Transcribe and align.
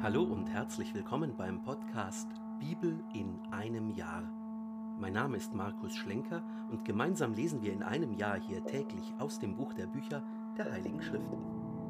Hallo 0.00 0.22
und 0.22 0.48
herzlich 0.48 0.94
willkommen 0.94 1.36
beim 1.36 1.60
Podcast 1.60 2.28
Bibel 2.60 3.02
in 3.14 3.36
einem 3.50 3.90
Jahr. 3.90 4.22
Mein 4.96 5.14
Name 5.14 5.36
ist 5.36 5.52
Markus 5.54 5.96
Schlenker 5.96 6.40
und 6.70 6.84
gemeinsam 6.84 7.34
lesen 7.34 7.62
wir 7.62 7.72
in 7.72 7.82
einem 7.82 8.12
Jahr 8.14 8.38
hier 8.38 8.64
täglich 8.64 9.12
aus 9.18 9.40
dem 9.40 9.56
Buch 9.56 9.74
der 9.74 9.88
Bücher 9.88 10.22
der 10.56 10.70
Heiligen 10.70 11.02
Schrift. 11.02 11.32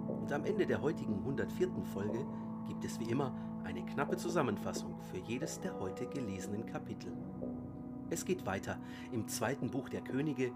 Und 0.09 0.33
am 0.33 0.47
Ende 0.47 0.67
der 0.67 0.81
heutigen 0.81 1.19
104. 1.19 1.69
Folge 1.93 2.27
gibt 2.67 2.83
es 2.83 2.99
wie 2.99 3.11
immer 3.11 3.35
eine 3.65 3.85
knappe 3.85 4.17
Zusammenfassung 4.17 4.99
für 5.03 5.19
jedes 5.19 5.61
der 5.61 5.79
heute 5.79 6.07
gelesenen 6.07 6.65
Kapitel. 6.65 7.13
Es 8.09 8.25
geht 8.25 8.47
weiter 8.47 8.81
im 9.13 9.29
zweiten 9.29 9.71
Buch 9.71 9.91
der 9.91 10.01
Könige 10.01 10.53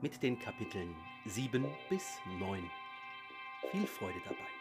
mit 0.00 0.22
den 0.22 0.38
Kapiteln 0.38 0.94
7 1.26 1.66
bis 1.90 2.18
9. 2.40 2.62
Viel 3.70 3.86
Freude 3.86 4.20
dabei. 4.24 4.55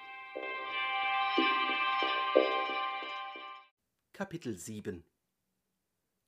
Kapitel 4.16 4.58
7 4.58 5.04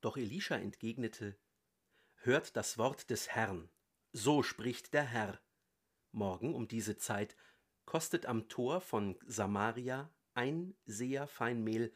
Doch 0.02 0.18
Elisha 0.18 0.58
entgegnete, 0.58 1.38
Hört 2.16 2.58
das 2.58 2.77
Wort 2.77 3.10
des 3.10 3.30
Herrn, 3.30 3.70
so 4.12 4.44
spricht 4.44 4.94
der 4.94 5.05
Herr. 5.05 5.40
Morgen 6.12 6.54
um 6.54 6.68
diese 6.68 6.98
Zeit 6.98 7.38
kostet 7.86 8.26
am 8.26 8.50
Tor 8.50 8.82
von 8.82 9.18
Samaria 9.26 10.13
ein 10.34 10.76
Seher 10.84 11.27
Feinmehl 11.27 11.94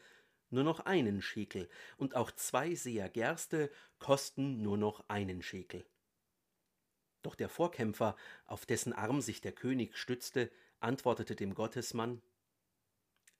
nur 0.48 0.64
noch 0.64 0.80
einen 0.80 1.20
Schekel, 1.20 1.68
und 1.98 2.16
auch 2.16 2.30
zwei 2.30 2.74
Seher 2.74 3.10
Gerste 3.10 3.70
kosten 3.98 4.62
nur 4.62 4.78
noch 4.78 5.06
einen 5.10 5.42
Schekel. 5.42 5.86
Doch 7.20 7.34
der 7.34 7.50
Vorkämpfer, 7.50 8.16
auf 8.46 8.64
dessen 8.64 8.94
Arm 8.94 9.20
sich 9.20 9.42
der 9.42 9.52
König 9.52 9.98
stützte, 9.98 10.50
antwortete 10.80 11.36
dem 11.36 11.52
Gottesmann 11.52 12.22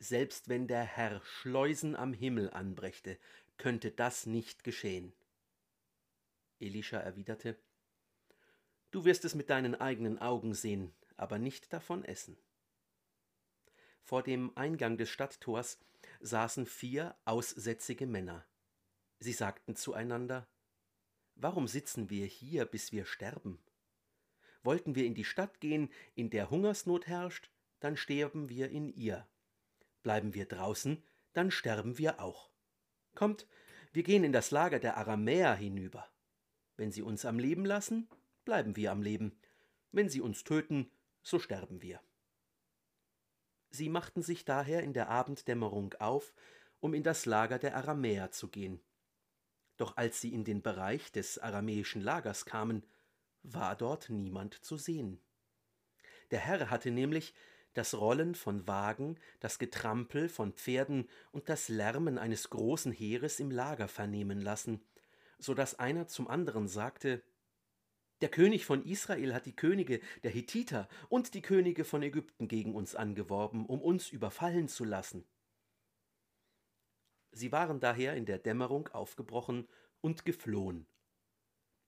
selbst 0.03 0.49
wenn 0.49 0.67
der 0.67 0.83
Herr 0.83 1.23
Schleusen 1.23 1.95
am 1.95 2.13
Himmel 2.13 2.51
anbrächte, 2.51 3.19
könnte 3.57 3.93
das 3.93 4.27
nicht 4.27 4.65
geschehen. 4.65 5.13
Elisha 6.59 6.99
erwiderte, 6.99 7.57
Du 8.91 9.05
wirst 9.05 9.25
es 9.25 9.35
mit 9.35 9.49
deinen 9.49 9.75
eigenen 9.75 10.19
Augen 10.19 10.55
sehen, 10.55 10.93
aber 11.17 11.39
nicht 11.39 11.73
davon 11.73 12.05
essen. 12.05 12.37
Vor 14.03 14.23
dem 14.25 14.55
Eingang 14.57 14.99
des 14.99 15.09
Stadttors 15.09 15.79
saßen 16.21 16.67
vier 16.67 17.17
aussätzige 17.25 18.07
Männer. 18.07 18.45
Sie 19.21 19.33
sagten 19.33 19.77
zueinander, 19.77 20.49
Warum 21.37 21.69
sitzen 21.69 22.11
wir 22.11 22.27
hier, 22.27 22.65
bis 22.65 22.91
wir 22.93 23.07
sterben? 23.07 23.63
Wollten 24.63 24.97
wir 24.97 25.07
in 25.07 25.15
die 25.15 25.25
Stadt 25.25 25.61
gehen, 25.61 25.91
in 26.15 26.29
der 26.29 26.51
Hungersnot 26.51 27.07
herrscht, 27.07 27.51
dann 27.79 27.97
sterben 27.97 28.49
wir 28.49 28.69
in 28.69 28.93
ihr. 28.93 29.27
Bleiben 30.03 30.35
wir 30.35 30.47
draußen, 30.47 31.03
dann 31.33 31.51
sterben 31.51 31.99
wir 31.99 32.21
auch. 32.21 32.51
Kommt, 33.15 33.47
wir 33.93 34.03
gehen 34.03 34.25
in 34.25 34.33
das 34.33 34.51
Lager 34.51 34.79
der 34.79 34.97
Aramäer 34.97 35.55
hinüber. 35.55 36.09
Wenn 36.77 36.93
sie 36.93 37.03
uns 37.03 37.25
am 37.25 37.39
Leben 37.39 37.65
lassen, 37.65 38.09
bleiben 38.45 38.77
wir 38.77 38.91
am 38.91 39.03
Leben. 39.03 39.39
Wenn 39.93 40.09
sie 40.09 40.21
uns 40.21 40.45
töten, 40.45 40.91
so 41.23 41.39
sterben 41.39 41.83
wir. 41.83 42.01
Sie 43.71 43.89
machten 43.89 44.23
sich 44.23 44.45
daher 44.45 44.83
in 44.83 44.93
der 44.93 45.09
Abenddämmerung 45.09 45.95
auf, 45.95 46.35
um 46.81 46.95
in 46.95 47.03
das 47.03 47.27
Lager 47.27 47.59
der 47.59 47.77
Aramäer 47.77 48.31
zu 48.31 48.49
gehen. 48.49 48.81
Doch 49.77 49.97
als 49.97 50.21
sie 50.21 50.33
in 50.33 50.45
den 50.45 50.63
Bereich 50.63 51.13
des 51.13 51.39
aramäischen 51.39 52.03
Lagers 52.03 52.45
kamen, 52.45 52.85
war 53.43 53.77
dort 53.77 54.11
niemand 54.11 54.65
zu 54.65 54.77
sehen. 54.77 55.21
Der 56.31 56.41
Herr 56.41 56.71
hatte 56.71 56.91
nämlich 56.91 57.35
das 57.75 57.95
Rollen 57.95 58.35
von 58.35 58.67
Wagen, 58.67 59.19
das 59.41 59.59
Getrampel 59.59 60.29
von 60.29 60.53
Pferden 60.53 61.09
und 61.31 61.49
das 61.49 61.69
Lärmen 61.69 62.19
eines 62.19 62.51
großen 62.51 62.93
Heeres 62.93 63.41
im 63.41 63.51
Lager 63.51 63.89
vernehmen 63.89 64.41
lassen, 64.41 64.83
so 65.39 65.55
dass 65.55 65.79
einer 65.79 66.07
zum 66.07 66.29
anderen 66.29 66.69
sagte 66.69 67.23
Der 68.21 68.29
König 68.29 68.67
von 68.67 68.85
Israel 68.85 69.35
hat 69.35 69.47
die 69.47 69.57
Könige 69.57 70.01
der 70.23 70.31
Hethiter 70.31 70.89
und 71.09 71.35
die 71.35 71.43
Könige 71.43 71.85
von 71.85 72.03
Ägypten 72.03 72.49
gegen 72.49 72.75
uns 72.75 72.95
angeworben, 72.95 73.67
um 73.67 73.81
uns 73.81 74.11
überfallen 74.11 74.69
zu 74.69 74.85
lassen. 74.85 75.25
Sie 77.33 77.51
waren 77.51 77.81
daher 77.81 78.15
in 78.15 78.27
der 78.27 78.39
Dämmerung 78.39 78.89
aufgebrochen 78.89 79.67
und 80.03 80.27
geflohen. 80.27 80.87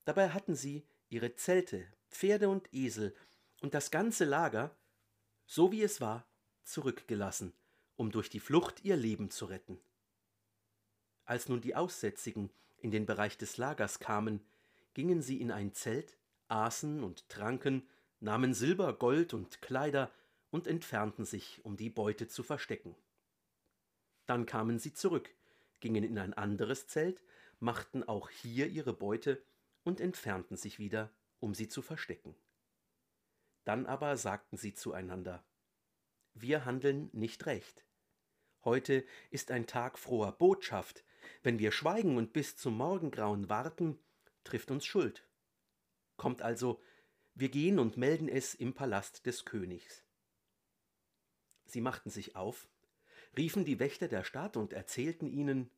Dabei 0.06 0.30
hatten 0.30 0.54
sie 0.54 0.86
ihre 1.10 1.34
Zelte, 1.34 1.86
Pferde 2.10 2.48
und 2.48 2.72
Esel 2.72 3.14
und 3.60 3.74
das 3.74 3.90
ganze 3.90 4.24
Lager 4.24 4.74
so 5.46 5.72
wie 5.72 5.82
es 5.82 6.00
war, 6.00 6.26
zurückgelassen, 6.62 7.52
um 7.96 8.10
durch 8.10 8.30
die 8.30 8.40
Flucht 8.40 8.84
ihr 8.84 8.96
Leben 8.96 9.30
zu 9.30 9.46
retten. 9.46 9.78
Als 11.24 11.48
nun 11.48 11.60
die 11.60 11.74
Aussätzigen 11.74 12.50
in 12.78 12.90
den 12.90 13.06
Bereich 13.06 13.38
des 13.38 13.56
Lagers 13.56 13.98
kamen, 13.98 14.40
gingen 14.92 15.22
sie 15.22 15.40
in 15.40 15.50
ein 15.50 15.72
Zelt, 15.72 16.16
aßen 16.48 17.02
und 17.02 17.28
tranken, 17.28 17.88
nahmen 18.20 18.54
Silber, 18.54 18.92
Gold 18.92 19.34
und 19.34 19.62
Kleider 19.62 20.10
und 20.50 20.66
entfernten 20.66 21.24
sich, 21.24 21.64
um 21.64 21.76
die 21.76 21.90
Beute 21.90 22.28
zu 22.28 22.42
verstecken. 22.42 22.94
Dann 24.26 24.46
kamen 24.46 24.78
sie 24.78 24.92
zurück, 24.92 25.30
gingen 25.80 26.04
in 26.04 26.18
ein 26.18 26.34
anderes 26.34 26.86
Zelt, 26.86 27.22
machten 27.60 28.02
auch 28.04 28.30
hier 28.30 28.68
ihre 28.68 28.92
Beute 28.92 29.42
und 29.82 30.00
entfernten 30.00 30.56
sich 30.56 30.78
wieder, 30.78 31.10
um 31.40 31.54
sie 31.54 31.68
zu 31.68 31.82
verstecken. 31.82 32.34
Dann 33.64 33.86
aber 33.86 34.16
sagten 34.16 34.56
sie 34.56 34.74
zueinander, 34.74 35.44
wir 36.34 36.64
handeln 36.64 37.10
nicht 37.12 37.46
recht. 37.46 37.84
Heute 38.64 39.04
ist 39.30 39.50
ein 39.50 39.66
Tag 39.66 39.98
froher 39.98 40.32
Botschaft. 40.32 41.04
Wenn 41.42 41.58
wir 41.58 41.70
schweigen 41.72 42.16
und 42.16 42.32
bis 42.32 42.56
zum 42.56 42.76
Morgengrauen 42.76 43.48
warten, 43.48 43.98
trifft 44.42 44.70
uns 44.70 44.84
Schuld. 44.84 45.26
Kommt 46.16 46.42
also, 46.42 46.82
wir 47.34 47.48
gehen 47.48 47.78
und 47.78 47.96
melden 47.96 48.28
es 48.28 48.54
im 48.54 48.74
Palast 48.74 49.26
des 49.26 49.44
Königs. 49.44 50.04
Sie 51.66 51.80
machten 51.80 52.10
sich 52.10 52.36
auf, 52.36 52.68
riefen 53.36 53.64
die 53.64 53.78
Wächter 53.78 54.08
der 54.08 54.24
Stadt 54.24 54.56
und 54.56 54.72
erzählten 54.72 55.26
ihnen, 55.26 55.70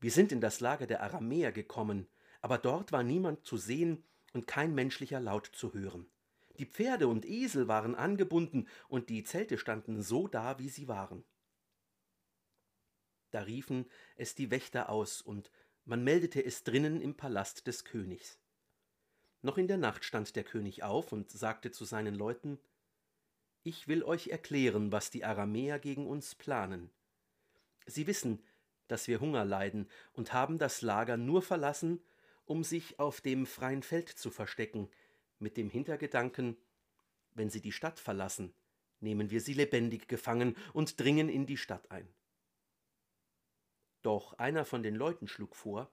wir 0.00 0.10
sind 0.10 0.32
in 0.32 0.40
das 0.40 0.60
Lager 0.60 0.86
der 0.86 1.02
Aramäer 1.02 1.52
gekommen, 1.52 2.08
aber 2.40 2.58
dort 2.58 2.90
war 2.90 3.02
niemand 3.02 3.46
zu 3.46 3.56
sehen 3.56 4.04
und 4.32 4.46
kein 4.46 4.74
menschlicher 4.74 5.20
Laut 5.20 5.46
zu 5.46 5.72
hören. 5.72 6.10
Die 6.58 6.66
Pferde 6.66 7.08
und 7.08 7.24
Esel 7.24 7.68
waren 7.68 7.94
angebunden 7.94 8.68
und 8.88 9.08
die 9.08 9.24
Zelte 9.24 9.58
standen 9.58 10.02
so 10.02 10.28
da, 10.28 10.58
wie 10.58 10.68
sie 10.68 10.88
waren. 10.88 11.24
Da 13.30 13.40
riefen 13.40 13.90
es 14.16 14.34
die 14.34 14.50
Wächter 14.50 14.90
aus 14.90 15.22
und 15.22 15.50
man 15.84 16.04
meldete 16.04 16.44
es 16.44 16.62
drinnen 16.64 17.00
im 17.00 17.16
Palast 17.16 17.66
des 17.66 17.84
Königs. 17.84 18.38
Noch 19.40 19.58
in 19.58 19.66
der 19.66 19.78
Nacht 19.78 20.04
stand 20.04 20.36
der 20.36 20.44
König 20.44 20.84
auf 20.84 21.12
und 21.12 21.30
sagte 21.30 21.72
zu 21.72 21.84
seinen 21.84 22.14
Leuten, 22.14 22.60
Ich 23.64 23.88
will 23.88 24.04
euch 24.04 24.28
erklären, 24.28 24.92
was 24.92 25.10
die 25.10 25.24
Aramäer 25.24 25.78
gegen 25.78 26.06
uns 26.06 26.34
planen. 26.34 26.90
Sie 27.86 28.06
wissen, 28.06 28.44
dass 28.86 29.08
wir 29.08 29.20
Hunger 29.20 29.44
leiden 29.44 29.88
und 30.12 30.32
haben 30.32 30.58
das 30.58 30.82
Lager 30.82 31.16
nur 31.16 31.42
verlassen, 31.42 32.04
um 32.44 32.62
sich 32.62 32.98
auf 32.98 33.20
dem 33.20 33.46
freien 33.46 33.82
Feld 33.82 34.08
zu 34.10 34.30
verstecken, 34.30 34.90
mit 35.42 35.56
dem 35.56 35.68
Hintergedanken, 35.68 36.56
wenn 37.34 37.50
sie 37.50 37.60
die 37.60 37.72
Stadt 37.72 37.98
verlassen, 37.98 38.54
nehmen 39.00 39.30
wir 39.30 39.40
sie 39.40 39.54
lebendig 39.54 40.08
gefangen 40.08 40.56
und 40.72 40.98
dringen 40.98 41.28
in 41.28 41.46
die 41.46 41.56
Stadt 41.56 41.90
ein. 41.90 42.08
Doch 44.02 44.34
einer 44.34 44.64
von 44.64 44.82
den 44.82 44.94
Leuten 44.94 45.28
schlug 45.28 45.54
vor, 45.54 45.92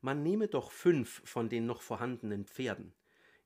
man 0.00 0.22
nehme 0.22 0.48
doch 0.48 0.70
fünf 0.70 1.22
von 1.24 1.48
den 1.48 1.66
noch 1.66 1.80
vorhandenen 1.80 2.44
Pferden. 2.44 2.94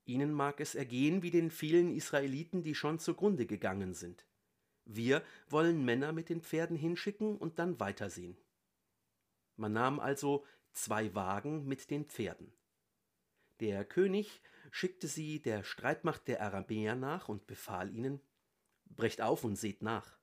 Ihnen 0.04 0.32
mag 0.32 0.60
es 0.60 0.74
ergehen 0.74 1.22
wie 1.22 1.30
den 1.30 1.50
vielen 1.50 1.94
Israeliten, 1.94 2.62
die 2.62 2.74
schon 2.74 2.98
zugrunde 2.98 3.46
gegangen 3.46 3.94
sind. 3.94 4.26
Wir 4.84 5.22
wollen 5.48 5.84
Männer 5.84 6.12
mit 6.12 6.30
den 6.30 6.40
Pferden 6.40 6.76
hinschicken 6.76 7.36
und 7.36 7.58
dann 7.58 7.78
weitersehen. 7.78 8.36
Man 9.56 9.74
nahm 9.74 10.00
also 10.00 10.46
zwei 10.72 11.14
Wagen 11.14 11.66
mit 11.66 11.90
den 11.90 12.06
Pferden. 12.06 12.52
Der 13.60 13.84
König 13.84 14.40
schickte 14.70 15.08
sie 15.08 15.40
der 15.40 15.64
Streitmacht 15.64 16.28
der 16.28 16.42
Aramäer 16.42 16.94
nach 16.94 17.28
und 17.28 17.46
befahl 17.46 17.94
ihnen, 17.94 18.20
Brecht 18.84 19.20
auf 19.20 19.44
und 19.44 19.56
seht 19.56 19.82
nach. 19.82 20.18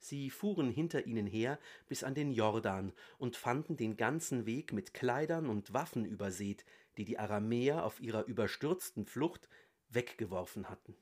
Sie 0.00 0.30
fuhren 0.30 0.70
hinter 0.70 1.06
ihnen 1.06 1.26
her 1.26 1.58
bis 1.88 2.04
an 2.04 2.14
den 2.14 2.32
Jordan 2.32 2.92
und 3.18 3.36
fanden 3.36 3.76
den 3.76 3.96
ganzen 3.96 4.46
Weg 4.46 4.72
mit 4.72 4.94
Kleidern 4.94 5.48
und 5.48 5.72
Waffen 5.72 6.04
übersät, 6.04 6.64
die 6.96 7.04
die 7.04 7.18
Aramäer 7.18 7.84
auf 7.84 8.00
ihrer 8.00 8.24
überstürzten 8.24 9.06
Flucht 9.06 9.48
weggeworfen 9.88 10.68
hatten. 10.68 10.96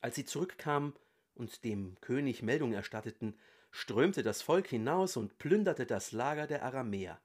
Als 0.00 0.16
sie 0.16 0.24
zurückkamen 0.24 0.92
und 1.34 1.64
dem 1.64 1.96
König 2.00 2.42
Meldung 2.42 2.72
erstatteten, 2.72 3.38
strömte 3.70 4.22
das 4.22 4.42
Volk 4.42 4.68
hinaus 4.68 5.16
und 5.16 5.38
plünderte 5.38 5.86
das 5.86 6.12
Lager 6.12 6.46
der 6.46 6.62
Aramäer. 6.62 7.20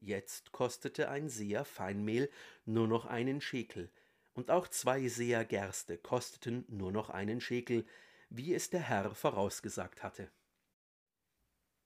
Jetzt 0.00 0.52
kostete 0.52 1.08
ein 1.08 1.28
Seher 1.28 1.64
Feinmehl 1.64 2.30
nur 2.64 2.86
noch 2.86 3.06
einen 3.06 3.40
Schekel, 3.40 3.90
und 4.32 4.50
auch 4.50 4.68
zwei 4.68 5.08
Seher 5.08 5.44
Gerste 5.44 5.98
kosteten 5.98 6.64
nur 6.68 6.92
noch 6.92 7.10
einen 7.10 7.40
Schekel, 7.40 7.84
wie 8.30 8.54
es 8.54 8.70
der 8.70 8.80
Herr 8.80 9.14
vorausgesagt 9.14 10.02
hatte. 10.02 10.30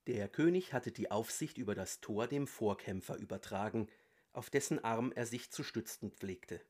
Der 0.06 0.28
König 0.28 0.72
hatte 0.72 0.92
die 0.92 1.10
Aufsicht 1.10 1.56
über 1.56 1.74
das 1.74 2.00
Tor 2.00 2.26
dem 2.26 2.46
Vorkämpfer 2.46 3.16
übertragen, 3.16 3.88
auf 4.32 4.50
dessen 4.50 4.82
Arm 4.82 5.12
er 5.12 5.26
sich 5.26 5.50
zu 5.50 5.62
stützen 5.62 6.10
pflegte. 6.10 6.60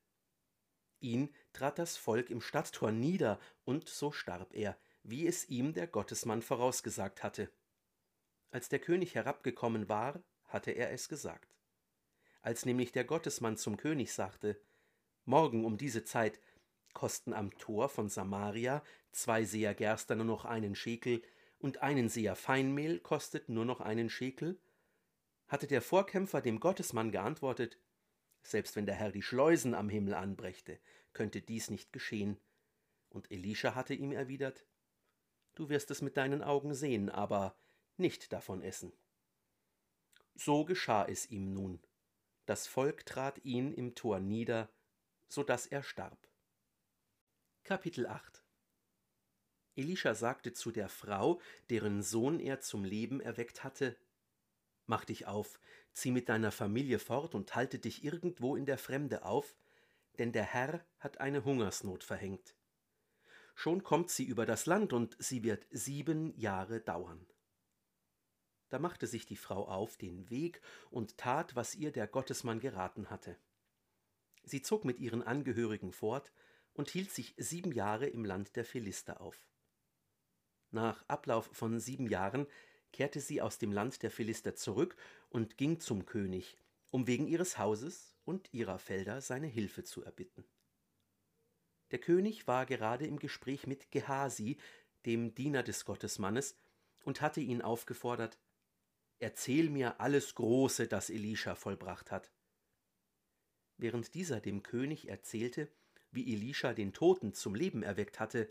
Ihn 0.99 1.33
trat 1.51 1.79
das 1.79 1.97
Volk 1.97 2.29
im 2.29 2.39
Stadttor 2.39 2.91
nieder, 2.91 3.39
und 3.65 3.89
so 3.89 4.11
starb 4.11 4.53
er, 4.53 4.77
wie 5.01 5.27
es 5.27 5.49
ihm 5.49 5.73
der 5.73 5.87
Gottesmann 5.87 6.41
vorausgesagt 6.41 7.23
hatte. 7.23 7.51
Als 8.51 8.69
der 8.69 8.79
König 8.79 9.15
herabgekommen 9.15 9.89
war, 9.89 10.23
hatte 10.53 10.71
er 10.71 10.91
es 10.91 11.09
gesagt. 11.09 11.57
Als 12.41 12.65
nämlich 12.65 12.91
der 12.91 13.03
Gottesmann 13.03 13.57
zum 13.57 13.75
König 13.75 14.13
sagte, 14.13 14.61
Morgen 15.25 15.65
um 15.65 15.77
diese 15.77 16.03
Zeit 16.03 16.39
kosten 16.93 17.33
am 17.33 17.57
Tor 17.57 17.89
von 17.89 18.09
Samaria 18.09 18.83
zwei 19.11 19.45
Seher 19.45 19.73
Gerster 19.73 20.15
nur 20.15 20.25
noch 20.25 20.45
einen 20.45 20.75
Schekel 20.75 21.21
und 21.59 21.81
einen 21.81 22.09
Seher 22.09 22.35
Feinmehl 22.35 22.99
kostet 22.99 23.49
nur 23.49 23.65
noch 23.65 23.79
einen 23.81 24.09
Schekel? 24.09 24.59
Hatte 25.47 25.67
der 25.67 25.81
Vorkämpfer 25.81 26.41
dem 26.41 26.59
Gottesmann 26.59 27.11
geantwortet, 27.11 27.79
selbst 28.43 28.75
wenn 28.75 28.85
der 28.85 28.95
Herr 28.95 29.11
die 29.11 29.21
Schleusen 29.21 29.73
am 29.73 29.89
Himmel 29.89 30.13
anbrächte, 30.13 30.79
könnte 31.13 31.41
dies 31.41 31.69
nicht 31.69 31.93
geschehen. 31.93 32.37
Und 33.09 33.31
Elisha 33.31 33.75
hatte 33.75 33.93
ihm 33.93 34.11
erwidert, 34.11 34.65
Du 35.55 35.69
wirst 35.69 35.91
es 35.91 36.01
mit 36.01 36.17
deinen 36.17 36.41
Augen 36.41 36.73
sehen, 36.73 37.09
aber 37.09 37.55
nicht 37.97 38.33
davon 38.33 38.61
essen. 38.63 38.91
So 40.35 40.65
geschah 40.65 41.05
es 41.05 41.29
ihm 41.29 41.53
nun. 41.53 41.79
Das 42.45 42.67
Volk 42.67 43.05
trat 43.05 43.43
ihn 43.45 43.73
im 43.73 43.95
Tor 43.95 44.19
nieder, 44.19 44.69
so 45.27 45.43
dass 45.43 45.67
er 45.67 45.83
starb. 45.83 46.27
Kapitel 47.63 48.07
8 48.07 48.43
Elisha 49.75 50.13
sagte 50.13 50.53
zu 50.53 50.71
der 50.71 50.89
Frau, 50.89 51.39
deren 51.69 52.03
Sohn 52.03 52.39
er 52.39 52.59
zum 52.61 52.83
Leben 52.83 53.21
erweckt 53.21 53.63
hatte, 53.63 53.97
Mach 54.85 55.05
dich 55.05 55.27
auf, 55.27 55.59
zieh 55.93 56.11
mit 56.11 56.27
deiner 56.27 56.51
Familie 56.51 56.99
fort 56.99 57.35
und 57.35 57.55
halte 57.55 57.79
dich 57.79 58.03
irgendwo 58.03 58.55
in 58.55 58.65
der 58.65 58.77
Fremde 58.77 59.23
auf, 59.23 59.55
denn 60.19 60.31
der 60.31 60.43
Herr 60.43 60.85
hat 60.99 61.21
eine 61.21 61.45
Hungersnot 61.45 62.03
verhängt. 62.03 62.55
Schon 63.55 63.83
kommt 63.83 64.09
sie 64.09 64.25
über 64.25 64.45
das 64.45 64.65
Land 64.65 64.93
und 64.93 65.15
sie 65.19 65.43
wird 65.43 65.65
sieben 65.71 66.37
Jahre 66.37 66.81
dauern. 66.81 67.25
Da 68.73 68.79
machte 68.79 69.05
sich 69.05 69.27
die 69.27 69.35
Frau 69.35 69.67
auf 69.67 69.97
den 69.97 70.31
Weg 70.31 70.59
und 70.89 71.19
tat, 71.19 71.55
was 71.55 71.75
ihr 71.75 71.91
der 71.91 72.07
Gottesmann 72.07 72.59
geraten 72.59 73.11
hatte. 73.11 73.37
Sie 74.45 74.63
zog 74.63 74.83
mit 74.83 74.97
ihren 74.97 75.21
Angehörigen 75.21 75.91
fort 75.91 76.31
und 76.73 76.89
hielt 76.89 77.11
sich 77.11 77.35
sieben 77.37 77.71
Jahre 77.71 78.07
im 78.07 78.25
Land 78.25 78.55
der 78.55 78.65
Philister 78.65 79.21
auf. 79.21 79.47
Nach 80.71 81.07
Ablauf 81.07 81.51
von 81.53 81.79
sieben 81.79 82.07
Jahren 82.07 82.47
kehrte 82.91 83.19
sie 83.19 83.43
aus 83.43 83.59
dem 83.59 83.71
Land 83.71 84.01
der 84.01 84.09
Philister 84.09 84.55
zurück 84.55 84.95
und 85.29 85.55
ging 85.59 85.79
zum 85.79 86.07
König, 86.07 86.57
um 86.89 87.05
wegen 87.05 87.27
ihres 87.27 87.59
Hauses 87.59 88.15
und 88.25 88.51
ihrer 88.55 88.79
Felder 88.79 89.21
seine 89.21 89.45
Hilfe 89.45 89.83
zu 89.83 90.03
erbitten. 90.03 90.45
Der 91.91 91.99
König 91.99 92.47
war 92.47 92.65
gerade 92.65 93.05
im 93.05 93.19
Gespräch 93.19 93.67
mit 93.67 93.91
Gehasi, 93.91 94.57
dem 95.05 95.35
Diener 95.35 95.61
des 95.61 95.85
Gottesmannes, 95.85 96.57
und 97.03 97.21
hatte 97.21 97.41
ihn 97.41 97.61
aufgefordert, 97.61 98.39
Erzähl 99.19 99.69
mir 99.69 99.99
alles 99.99 100.35
Große, 100.35 100.87
das 100.87 101.09
Elisha 101.09 101.55
vollbracht 101.55 102.11
hat. 102.11 102.31
Während 103.77 104.13
dieser 104.13 104.39
dem 104.39 104.63
König 104.63 105.07
erzählte, 105.07 105.71
wie 106.11 106.33
Elisha 106.33 106.73
den 106.73 106.93
Toten 106.93 107.33
zum 107.33 107.55
Leben 107.55 107.83
erweckt 107.83 108.19
hatte, 108.19 108.49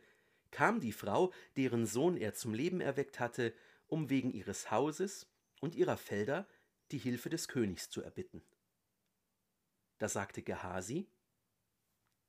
kam 0.50 0.81
die 0.81 0.93
Frau, 0.93 1.32
deren 1.56 1.87
Sohn 1.87 2.17
er 2.17 2.35
zum 2.35 2.55
Leben 2.55 2.81
erweckt 2.81 3.20
hatte, 3.20 3.55
um 3.87 4.11
wegen 4.11 4.32
ihres 4.32 4.70
Hauses 4.70 5.26
und 5.61 5.75
ihrer 5.75 5.97
Felder 5.97 6.49
die 6.91 6.99
Hilfe 6.99 7.31
des 7.31 7.49
Königs 7.49 7.88
zu 7.88 8.03
erbitten. 8.03 8.43
Da 9.99 10.09
sagte 10.09 10.43
Gehasi, 10.43 11.09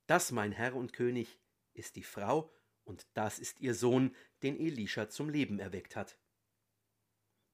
Das, 0.06 0.32
mein 0.32 0.52
Herr 0.52 0.74
und 0.74 0.92
König, 0.92 1.38
ist 1.72 1.96
die 1.96 2.02
Frau, 2.02 2.50
und 2.84 3.06
das 3.14 3.38
ist 3.38 3.60
ihr 3.60 3.74
Sohn, 3.74 4.14
den 4.42 4.58
Elisha 4.58 5.08
zum 5.08 5.28
Leben 5.28 5.58
erweckt 5.58 5.96
hat. 5.96 6.18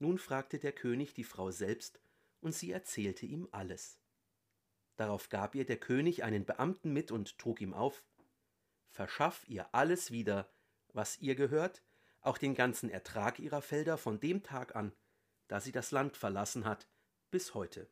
Nun 0.00 0.19
fragte 0.19 0.58
der 0.58 0.73
König 0.73 1.14
die 1.14 1.25
Frau 1.25 1.52
selbst, 1.52 2.00
und 2.41 2.55
sie 2.55 2.73
erzählte 2.73 3.26
ihm 3.26 3.49
alles. 3.52 4.00
Darauf 4.97 5.29
gab 5.29 5.55
ihr 5.55 5.64
der 5.64 5.79
König 5.79 6.25
einen 6.25 6.44
Beamten 6.44 6.93
mit 6.93 7.11
und 7.12 7.38
trug 7.38 7.61
ihm 7.61 7.75
auf, 7.75 8.02
Verschaff 8.91 9.47
ihr 9.47 9.73
alles 9.73 10.11
wieder, 10.11 10.52
was 10.93 11.19
ihr 11.19 11.37
gehört, 11.37 11.85
auch 12.20 12.38
den 12.38 12.55
ganzen 12.55 12.91
Ertrag 12.91 13.38
ihrer 13.38 13.62
Felder 13.62 13.97
von 13.97 14.19
dem 14.20 14.43
Tag 14.43 14.75
an, 14.75 14.93
da 15.49 15.61
sie 15.61 15.73
das 15.73 15.91
Land 15.91 16.17
verlassen 16.17 16.64
hat, 16.64 16.88
bis 17.31 17.55
heute. 17.55 17.88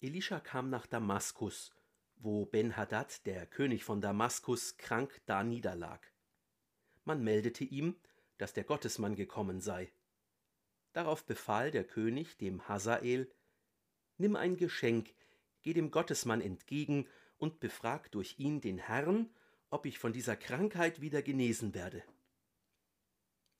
Elisha 0.00 0.40
kam 0.40 0.70
nach 0.70 0.86
Damaskus, 0.86 1.74
wo 2.16 2.46
Ben-Hadad, 2.46 3.26
der 3.26 3.46
König 3.46 3.84
von 3.84 4.00
Damaskus, 4.00 4.76
krank 4.76 5.20
da 5.26 5.42
niederlag. 5.42 6.12
Man 7.04 7.22
meldete 7.22 7.64
ihm, 7.64 8.00
dass 8.42 8.52
der 8.52 8.64
Gottesmann 8.64 9.14
gekommen 9.14 9.60
sei. 9.60 9.92
Darauf 10.92 11.24
befahl 11.24 11.70
der 11.70 11.84
König 11.84 12.38
dem 12.38 12.66
Hazael, 12.66 13.32
Nimm 14.18 14.34
ein 14.34 14.56
Geschenk, 14.56 15.14
geh 15.62 15.72
dem 15.72 15.92
Gottesmann 15.92 16.40
entgegen 16.40 17.08
und 17.38 17.60
befrag 17.60 18.10
durch 18.10 18.40
ihn 18.40 18.60
den 18.60 18.78
Herrn, 18.78 19.32
ob 19.70 19.86
ich 19.86 20.00
von 20.00 20.12
dieser 20.12 20.34
Krankheit 20.34 21.00
wieder 21.00 21.22
genesen 21.22 21.72
werde. 21.72 22.02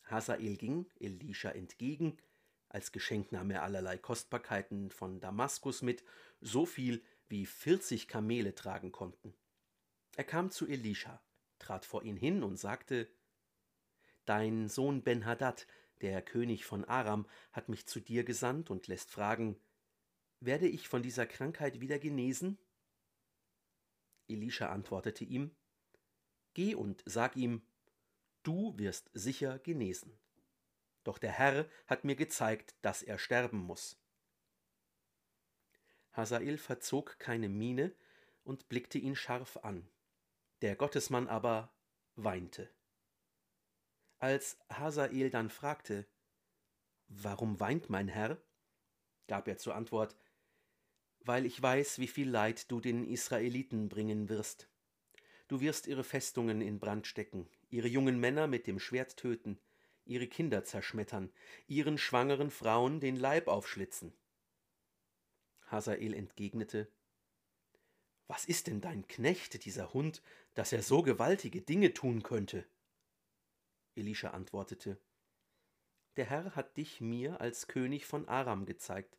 Hasael 0.03 0.57
ging 0.57 0.91
Elisha 0.99 1.51
entgegen, 1.51 2.19
als 2.69 2.91
Geschenk 2.91 3.31
nahm 3.31 3.53
er 3.53 3.63
allerlei 3.63 3.99
Kostbarkeiten 3.99 4.91
von 4.91 5.21
Damaskus 5.21 5.83
mit, 5.83 6.03
so 6.41 6.67
viel 6.67 7.05
wie 7.29 7.47
vierzig 7.47 8.09
Kamele 8.09 8.57
tragen 8.57 8.91
konnten. 8.91 9.33
Er 10.17 10.25
kam 10.25 10.51
zu 10.51 10.67
Elisha, 10.67 11.23
trat 11.61 11.87
vor 11.87 12.03
ihn 12.03 12.17
hin 12.17 12.43
und 12.43 12.57
sagte, 12.57 13.09
Dein 14.25 14.69
Sohn 14.69 15.03
Ben-Hadad, 15.03 15.67
der 16.01 16.23
König 16.23 16.65
von 16.65 16.85
Aram, 16.85 17.29
hat 17.53 17.69
mich 17.69 17.87
zu 17.87 18.01
dir 18.01 18.25
gesandt 18.25 18.71
und 18.71 18.87
lässt 18.87 19.11
fragen, 19.11 19.61
werde 20.41 20.69
ich 20.69 20.89
von 20.89 21.03
dieser 21.03 21.27
Krankheit 21.27 21.81
wieder 21.81 21.99
genesen? 21.99 22.59
Elisha 24.29 24.69
antwortete 24.71 25.25
ihm, 25.25 25.55
Geh 26.55 26.75
und 26.75 27.03
sag 27.07 27.37
ihm, 27.37 27.63
du 28.43 28.77
wirst 28.77 29.11
sicher 29.15 29.59
genesen. 29.59 30.19
Doch 31.05 31.19
der 31.19 31.33
Herr 31.33 31.69
hat 31.87 32.05
mir 32.05 32.17
gezeigt, 32.17 32.75
dass 32.83 33.03
er 33.03 33.19
sterben 33.19 33.59
muss. 33.59 33.99
Hasael 36.13 36.59
verzog 36.59 37.19
keine 37.19 37.49
Miene 37.49 37.95
und 38.45 38.69
blickte 38.69 38.99
ihn 38.99 39.17
scharf 39.17 39.57
an. 39.59 39.89
Der 40.61 40.77
Gottesmann 40.77 41.27
aber 41.29 41.75
weinte. 42.15 42.71
Als 44.23 44.57
Hasael 44.69 45.31
dann 45.31 45.51
fragte, 45.51 46.07
Warum 47.09 47.59
weint 47.59 47.91
mein 47.91 48.07
Herr? 48.07 48.41
gab 49.27 49.49
er 49.49 49.59
zur 49.59 49.75
Antwort, 49.75 50.17
Weil 51.19 51.45
ich 51.45 51.61
weiß, 51.61 51.99
wie 51.99 52.07
viel 52.07 52.31
Leid 52.31 52.71
du 52.71 52.79
den 52.79 53.05
Israeliten 53.05 53.89
bringen 53.89 54.29
wirst. 54.29 54.69
Du 55.49 55.61
wirst 55.61 55.89
ihre 55.89 56.05
Festungen 56.05 56.61
in 56.61 56.79
Brand 56.79 57.09
stecken, 57.09 57.49
ihre 57.69 57.89
jungen 57.89 58.21
Männer 58.21 58.47
mit 58.47 58.69
dem 58.69 58.79
Schwert 58.79 59.17
töten, 59.17 59.59
ihre 60.05 60.29
Kinder 60.29 60.63
zerschmettern, 60.63 61.33
ihren 61.67 61.99
schwangeren 61.99 62.53
Frauen 62.53 63.01
den 63.01 63.17
Leib 63.17 63.49
aufschlitzen. 63.49 64.13
Hasael 65.67 66.15
entgegnete, 66.15 66.87
Was 68.29 68.45
ist 68.45 68.69
denn 68.69 68.81
dein 68.81 69.09
Knecht, 69.09 69.65
dieser 69.65 69.93
Hund, 69.93 70.23
dass 70.55 70.73
er 70.73 70.85
so 70.85 71.03
gewaltige 71.03 71.61
Dinge 71.61 71.93
tun 71.93 72.23
könnte? 72.23 72.65
Elisha 73.95 74.31
antwortete, 74.31 75.01
Der 76.17 76.25
Herr 76.25 76.57
hat 76.57 76.77
dich 76.77 77.01
mir 77.01 77.41
als 77.41 77.67
König 77.69 78.07
von 78.07 78.29
Aram 78.29 78.67
gezeigt. 78.67 79.19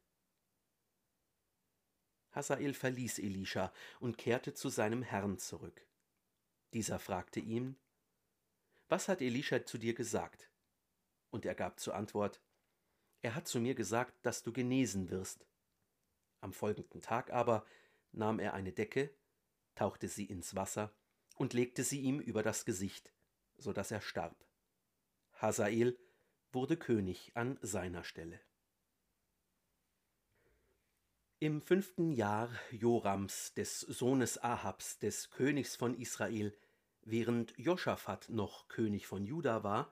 Hasael 2.32 2.74
verließ 2.74 3.20
Elisha 3.20 3.72
und 4.00 4.18
kehrte 4.18 4.54
zu 4.54 4.70
seinem 4.70 5.04
Herrn 5.04 5.38
zurück. 5.38 5.86
Dieser 6.74 6.98
fragte 6.98 7.40
ihn, 7.40 7.78
Was 8.90 9.08
hat 9.08 9.22
Elisha 9.22 9.66
zu 9.66 9.78
dir 9.78 9.94
gesagt? 9.94 10.50
Und 11.30 11.46
er 11.46 11.56
gab 11.56 11.80
zur 11.80 11.96
Antwort, 11.96 12.42
Er 13.22 13.36
hat 13.36 13.48
zu 13.48 13.60
mir 13.60 13.76
gesagt, 13.76 14.14
dass 14.26 14.44
du 14.44 14.52
genesen 14.52 15.10
wirst. 15.10 15.46
Am 16.42 16.52
folgenden 16.52 17.02
Tag 17.02 17.32
aber 17.32 17.66
nahm 18.12 18.40
er 18.40 18.54
eine 18.54 18.74
Decke, 18.74 19.16
tauchte 19.76 20.08
sie 20.08 20.26
ins 20.26 20.56
Wasser 20.56 20.94
und 21.36 21.54
legte 21.54 21.84
sie 21.84 22.02
ihm 22.02 22.20
über 22.20 22.44
das 22.44 22.66
Gesicht, 22.66 23.14
so 23.58 23.72
dass 23.72 23.92
er 23.92 24.02
starb. 24.02 24.44
Hazael 25.44 26.00
wurde 26.54 26.78
König 26.78 27.34
an 27.36 27.60
seiner 27.62 28.06
Stelle. 28.06 28.40
Im 31.40 31.62
fünften 31.62 32.14
Jahr 32.14 32.50
Jorams, 32.72 33.54
des 33.54 33.82
Sohnes 33.82 34.42
Ahabs, 34.42 35.00
des 35.00 35.32
Königs 35.32 35.76
von 35.76 36.00
Israel, 36.00 36.58
Während 37.02 37.54
Joschafat 37.58 38.30
noch 38.30 38.70
König 38.70 39.06
von 39.06 39.26
Juda 39.26 39.66
war, 39.66 39.92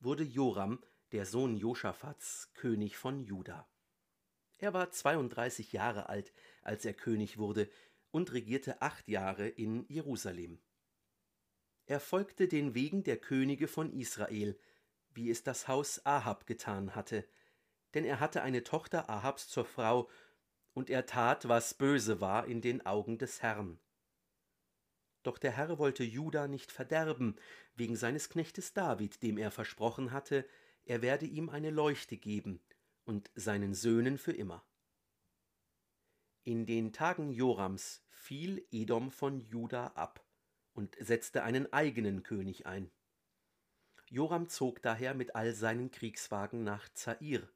wurde 0.00 0.24
Joram, 0.24 0.82
der 1.12 1.24
Sohn 1.26 1.56
Joschafats, 1.56 2.50
König 2.54 2.96
von 2.96 3.22
Juda. 3.22 3.68
Er 4.58 4.74
war 4.74 4.90
32 4.90 5.72
Jahre 5.72 6.08
alt, 6.08 6.32
als 6.62 6.84
er 6.84 6.94
König 6.94 7.38
wurde, 7.38 7.70
und 8.10 8.32
regierte 8.32 8.82
acht 8.82 9.06
Jahre 9.06 9.46
in 9.46 9.86
Jerusalem. 9.88 10.60
Er 11.86 12.00
folgte 12.00 12.48
den 12.48 12.74
Wegen 12.74 13.04
der 13.04 13.18
Könige 13.18 13.68
von 13.68 13.92
Israel, 13.92 14.58
wie 15.18 15.30
es 15.30 15.42
das 15.42 15.68
Haus 15.68 16.06
Ahab 16.06 16.46
getan 16.46 16.94
hatte, 16.94 17.28
denn 17.92 18.04
er 18.04 18.20
hatte 18.20 18.40
eine 18.40 18.62
Tochter 18.62 19.10
Ahabs 19.10 19.48
zur 19.48 19.64
Frau, 19.64 20.08
und 20.74 20.90
er 20.90 21.06
tat, 21.06 21.48
was 21.48 21.74
böse 21.74 22.20
war 22.20 22.46
in 22.46 22.60
den 22.60 22.86
Augen 22.86 23.18
des 23.18 23.42
Herrn. 23.42 23.80
Doch 25.24 25.36
der 25.36 25.50
Herr 25.50 25.76
wollte 25.78 26.04
Juda 26.04 26.46
nicht 26.46 26.70
verderben, 26.70 27.34
wegen 27.74 27.96
seines 27.96 28.28
Knechtes 28.28 28.74
David, 28.74 29.20
dem 29.24 29.38
er 29.38 29.50
versprochen 29.50 30.12
hatte, 30.12 30.48
er 30.84 31.02
werde 31.02 31.26
ihm 31.26 31.48
eine 31.48 31.70
Leuchte 31.70 32.16
geben 32.16 32.60
und 33.04 33.28
seinen 33.34 33.74
Söhnen 33.74 34.18
für 34.18 34.32
immer. 34.32 34.64
In 36.44 36.64
den 36.64 36.92
Tagen 36.92 37.32
Jorams 37.32 38.06
fiel 38.08 38.64
Edom 38.70 39.10
von 39.10 39.40
Juda 39.40 39.88
ab 39.88 40.24
und 40.74 40.96
setzte 41.00 41.42
einen 41.42 41.72
eigenen 41.72 42.22
König 42.22 42.66
ein. 42.66 42.90
Joram 44.10 44.48
zog 44.48 44.80
daher 44.82 45.14
mit 45.14 45.34
all 45.34 45.54
seinen 45.54 45.90
Kriegswagen 45.90 46.64
nach 46.64 46.88
Zair. 46.94 47.48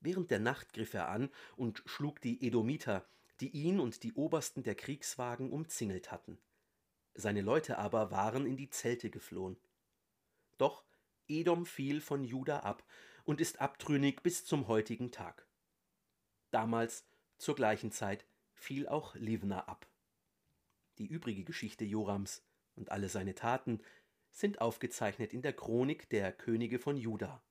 Während 0.00 0.30
der 0.30 0.38
Nacht 0.38 0.72
griff 0.72 0.94
er 0.94 1.08
an 1.08 1.30
und 1.56 1.82
schlug 1.86 2.20
die 2.20 2.46
Edomiter, 2.46 3.06
die 3.40 3.50
ihn 3.50 3.80
und 3.80 4.02
die 4.02 4.14
Obersten 4.14 4.62
der 4.62 4.74
Kriegswagen 4.74 5.50
umzingelt 5.50 6.10
hatten. 6.10 6.38
Seine 7.14 7.42
Leute 7.42 7.78
aber 7.78 8.10
waren 8.10 8.46
in 8.46 8.56
die 8.56 8.70
Zelte 8.70 9.10
geflohen. 9.10 9.56
Doch 10.56 10.84
Edom 11.26 11.66
fiel 11.66 12.00
von 12.00 12.24
Juda 12.24 12.60
ab 12.60 12.84
und 13.24 13.40
ist 13.40 13.60
abtrünnig 13.60 14.22
bis 14.22 14.44
zum 14.44 14.68
heutigen 14.68 15.12
Tag. 15.12 15.46
Damals, 16.50 17.04
zur 17.36 17.54
gleichen 17.54 17.92
Zeit, 17.92 18.24
fiel 18.54 18.88
auch 18.88 19.14
Livna 19.14 19.60
ab. 19.66 19.86
Die 20.98 21.06
übrige 21.06 21.44
Geschichte 21.44 21.84
Jorams 21.84 22.42
und 22.74 22.90
alle 22.90 23.08
seine 23.08 23.34
Taten 23.34 23.82
sind 24.30 24.60
aufgezeichnet 24.60 25.32
in 25.32 25.42
der 25.42 25.52
Chronik 25.52 26.08
der 26.10 26.32
Könige 26.32 26.78
von 26.78 26.96
Juda. 26.96 27.42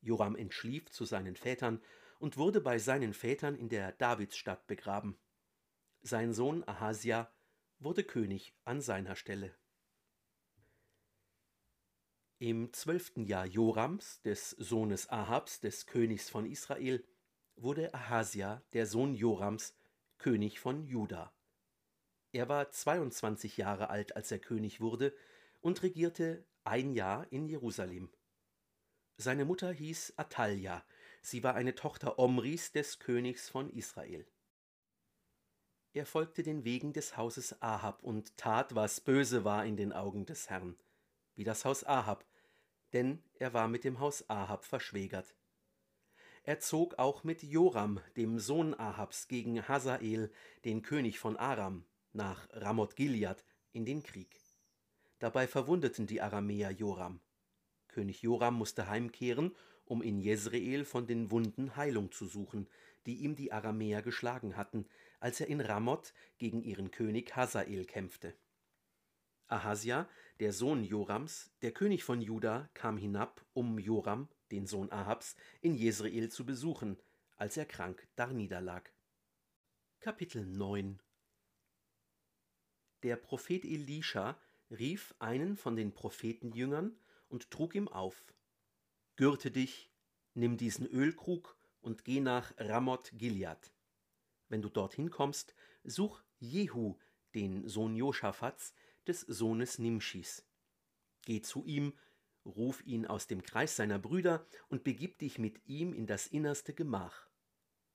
Joram 0.00 0.36
entschlief 0.36 0.90
zu 0.90 1.04
seinen 1.04 1.36
Vätern 1.36 1.80
und 2.18 2.36
wurde 2.36 2.60
bei 2.60 2.78
seinen 2.78 3.14
Vätern 3.14 3.56
in 3.56 3.68
der 3.68 3.92
Davidsstadt 3.92 4.66
begraben. 4.66 5.18
Sein 6.02 6.32
Sohn 6.32 6.62
Ahasia 6.66 7.32
wurde 7.78 8.04
König 8.04 8.54
an 8.64 8.80
seiner 8.80 9.16
Stelle. 9.16 9.54
Im 12.40 12.72
zwölften 12.72 13.24
Jahr 13.24 13.46
Jorams, 13.46 14.22
des 14.22 14.50
Sohnes 14.50 15.08
Ahabs, 15.10 15.60
des 15.60 15.86
Königs 15.86 16.30
von 16.30 16.46
Israel, 16.46 17.04
wurde 17.56 17.92
Ahasia, 17.92 18.62
der 18.72 18.86
Sohn 18.86 19.14
Jorams, 19.14 19.76
König 20.18 20.60
von 20.60 20.86
Juda. 20.86 21.32
Er 22.30 22.48
war 22.48 22.70
22 22.70 23.56
Jahre 23.56 23.90
alt, 23.90 24.14
als 24.14 24.30
er 24.30 24.38
König 24.38 24.80
wurde, 24.80 25.14
und 25.60 25.82
regierte 25.82 26.46
ein 26.64 26.92
Jahr 26.92 27.30
in 27.32 27.46
Jerusalem. 27.46 28.10
Seine 29.16 29.44
Mutter 29.44 29.72
hieß 29.72 30.14
Atalja, 30.16 30.84
sie 31.22 31.42
war 31.42 31.54
eine 31.54 31.74
Tochter 31.74 32.18
Omris 32.18 32.72
des 32.72 32.98
Königs 32.98 33.48
von 33.48 33.68
Israel. 33.70 34.26
Er 35.92 36.06
folgte 36.06 36.42
den 36.42 36.64
Wegen 36.64 36.92
des 36.92 37.16
Hauses 37.16 37.60
Ahab 37.60 38.02
und 38.02 38.36
tat, 38.36 38.74
was 38.74 39.00
böse 39.00 39.44
war 39.44 39.64
in 39.64 39.76
den 39.76 39.92
Augen 39.92 40.26
des 40.26 40.48
Herrn, 40.50 40.76
wie 41.34 41.44
das 41.44 41.64
Haus 41.64 41.82
Ahab, 41.84 42.24
denn 42.92 43.22
er 43.34 43.52
war 43.54 43.68
mit 43.68 43.84
dem 43.84 43.98
Haus 43.98 44.28
Ahab 44.28 44.64
verschwägert. 44.64 45.34
Er 46.44 46.60
zog 46.60 46.98
auch 46.98 47.24
mit 47.24 47.42
Joram, 47.42 48.00
dem 48.16 48.38
Sohn 48.38 48.72
Ahabs, 48.78 49.28
gegen 49.28 49.66
Hazael, 49.68 50.32
den 50.64 50.82
König 50.82 51.18
von 51.18 51.36
Aram, 51.36 51.84
nach 52.12 52.48
Ramoth 52.52 52.96
Gilead 52.96 53.44
in 53.72 53.84
den 53.84 54.02
Krieg. 54.02 54.40
Dabei 55.18 55.46
verwundeten 55.46 56.06
die 56.06 56.20
Aramäer 56.20 56.70
Joram. 56.70 57.20
König 57.88 58.22
Joram 58.22 58.54
musste 58.54 58.88
heimkehren, 58.88 59.54
um 59.84 60.02
in 60.02 60.20
Jezreel 60.20 60.84
von 60.84 61.06
den 61.06 61.30
Wunden 61.30 61.76
Heilung 61.76 62.12
zu 62.12 62.26
suchen, 62.26 62.68
die 63.06 63.16
ihm 63.16 63.34
die 63.34 63.52
Aramäer 63.52 64.02
geschlagen 64.02 64.56
hatten, 64.56 64.86
als 65.18 65.40
er 65.40 65.48
in 65.48 65.60
Ramoth 65.60 66.12
gegen 66.36 66.62
ihren 66.62 66.90
König 66.90 67.34
Hazael 67.34 67.84
kämpfte. 67.84 68.34
Ahasia, 69.48 70.08
der 70.40 70.52
Sohn 70.52 70.84
Jorams, 70.84 71.50
der 71.62 71.72
König 71.72 72.04
von 72.04 72.20
Juda, 72.20 72.68
kam 72.74 72.98
hinab, 72.98 73.44
um 73.54 73.78
Joram, 73.78 74.28
den 74.50 74.66
Sohn 74.66 74.92
Ahabs, 74.92 75.36
in 75.62 75.74
Jezreel 75.74 76.30
zu 76.30 76.44
besuchen, 76.44 76.98
als 77.36 77.56
er 77.56 77.64
krank 77.64 78.06
darniederlag. 78.14 78.92
Kapitel 80.00 80.44
9 80.44 81.00
Der 83.02 83.16
Prophet 83.16 83.64
Elisha 83.64 84.38
rief 84.70 85.14
einen 85.18 85.56
von 85.56 85.76
den 85.76 85.92
Prophetenjüngern 85.92 86.98
und 87.28 87.50
trug 87.50 87.74
ihm 87.74 87.88
auf: 87.88 88.34
Gürte 89.16 89.50
dich, 89.50 89.90
nimm 90.34 90.56
diesen 90.56 90.86
Ölkrug 90.86 91.56
und 91.80 92.04
geh 92.04 92.20
nach 92.20 92.52
Ramoth 92.58 93.12
Gilead. 93.14 93.72
Wenn 94.48 94.62
du 94.62 94.68
dorthin 94.68 95.10
kommst, 95.10 95.54
such 95.84 96.22
Jehu, 96.38 96.96
den 97.34 97.68
Sohn 97.68 97.96
Joschafats, 97.96 98.74
des 99.06 99.20
Sohnes 99.22 99.78
Nimschis. 99.78 100.46
Geh 101.24 101.40
zu 101.40 101.64
ihm, 101.64 101.94
ruf 102.44 102.84
ihn 102.86 103.06
aus 103.06 103.26
dem 103.26 103.42
Kreis 103.42 103.76
seiner 103.76 103.98
Brüder 103.98 104.46
und 104.68 104.84
begib 104.84 105.18
dich 105.18 105.38
mit 105.38 105.66
ihm 105.66 105.92
in 105.92 106.06
das 106.06 106.26
innerste 106.26 106.74
Gemach. 106.74 107.28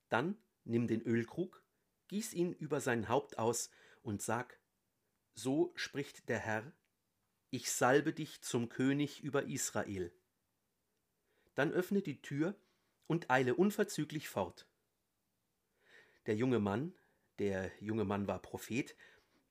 Dann 0.10 0.38
nimm 0.64 0.88
den 0.88 1.02
Ölkrug, 1.02 1.64
gieß 2.08 2.34
ihn 2.34 2.54
über 2.54 2.82
sein 2.82 3.10
Haupt 3.10 3.38
aus 3.38 3.70
und 4.02 4.22
sag: 4.22 4.60
So 5.36 5.72
spricht 5.76 6.30
der 6.30 6.40
Herr, 6.40 6.72
ich 7.50 7.72
salbe 7.72 8.14
dich 8.14 8.42
zum 8.42 8.70
König 8.70 9.24
über 9.24 9.44
Israel. 9.44 10.12
Dann 11.56 11.72
öffne 11.72 12.02
die 12.02 12.22
Tür 12.22 12.56
und 13.08 13.30
eile 13.30 13.56
unverzüglich 13.56 14.30
fort. 14.30 14.68
Der 16.26 16.36
junge 16.36 16.60
Mann, 16.60 16.96
der 17.40 17.72
junge 17.80 18.06
Mann 18.06 18.28
war 18.28 18.42
Prophet, 18.42 18.96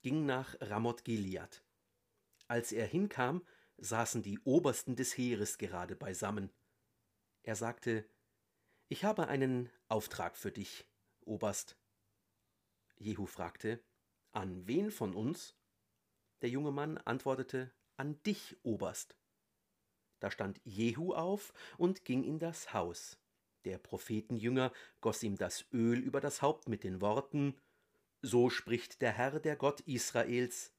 ging 0.02 0.26
nach 0.26 0.56
Ramoth 0.60 1.04
Gilead. 1.04 1.62
Als 2.48 2.72
er 2.72 2.86
hinkam, 2.86 3.46
saßen 3.78 4.22
die 4.22 4.38
Obersten 4.40 4.96
des 4.96 5.16
Heeres 5.16 5.58
gerade 5.58 5.96
beisammen. 5.96 6.50
Er 7.42 7.56
sagte, 7.56 8.08
Ich 8.88 9.04
habe 9.04 9.28
einen 9.28 9.70
Auftrag 9.88 10.36
für 10.36 10.52
dich, 10.52 10.86
Oberst. 11.20 11.76
Jehu 12.96 13.26
fragte, 13.26 13.82
An 14.32 14.66
wen 14.66 14.90
von 14.90 15.14
uns? 15.14 15.56
Der 16.42 16.50
junge 16.50 16.72
Mann 16.72 16.98
antwortete, 16.98 17.72
An 17.96 18.20
dich, 18.24 18.56
Oberst. 18.64 19.16
Da 20.18 20.30
stand 20.30 20.60
Jehu 20.64 21.14
auf 21.14 21.52
und 21.78 22.04
ging 22.04 22.24
in 22.24 22.38
das 22.38 22.74
Haus. 22.74 23.18
Der 23.64 23.78
Prophetenjünger 23.78 24.72
goss 25.00 25.22
ihm 25.22 25.36
das 25.36 25.64
Öl 25.72 25.98
über 26.00 26.20
das 26.20 26.42
Haupt 26.42 26.68
mit 26.68 26.82
den 26.82 27.00
Worten 27.00 27.56
So 28.22 28.50
spricht 28.50 29.02
der 29.02 29.12
Herr, 29.12 29.38
der 29.38 29.56
Gott 29.56 29.80
Israels 29.82 30.72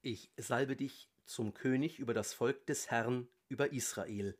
Ich 0.00 0.30
salbe 0.36 0.76
dich 0.76 1.10
zum 1.26 1.52
König 1.52 1.98
über 1.98 2.14
das 2.14 2.32
Volk 2.32 2.66
des 2.66 2.90
Herrn, 2.90 3.28
über 3.48 3.72
Israel. 3.72 4.38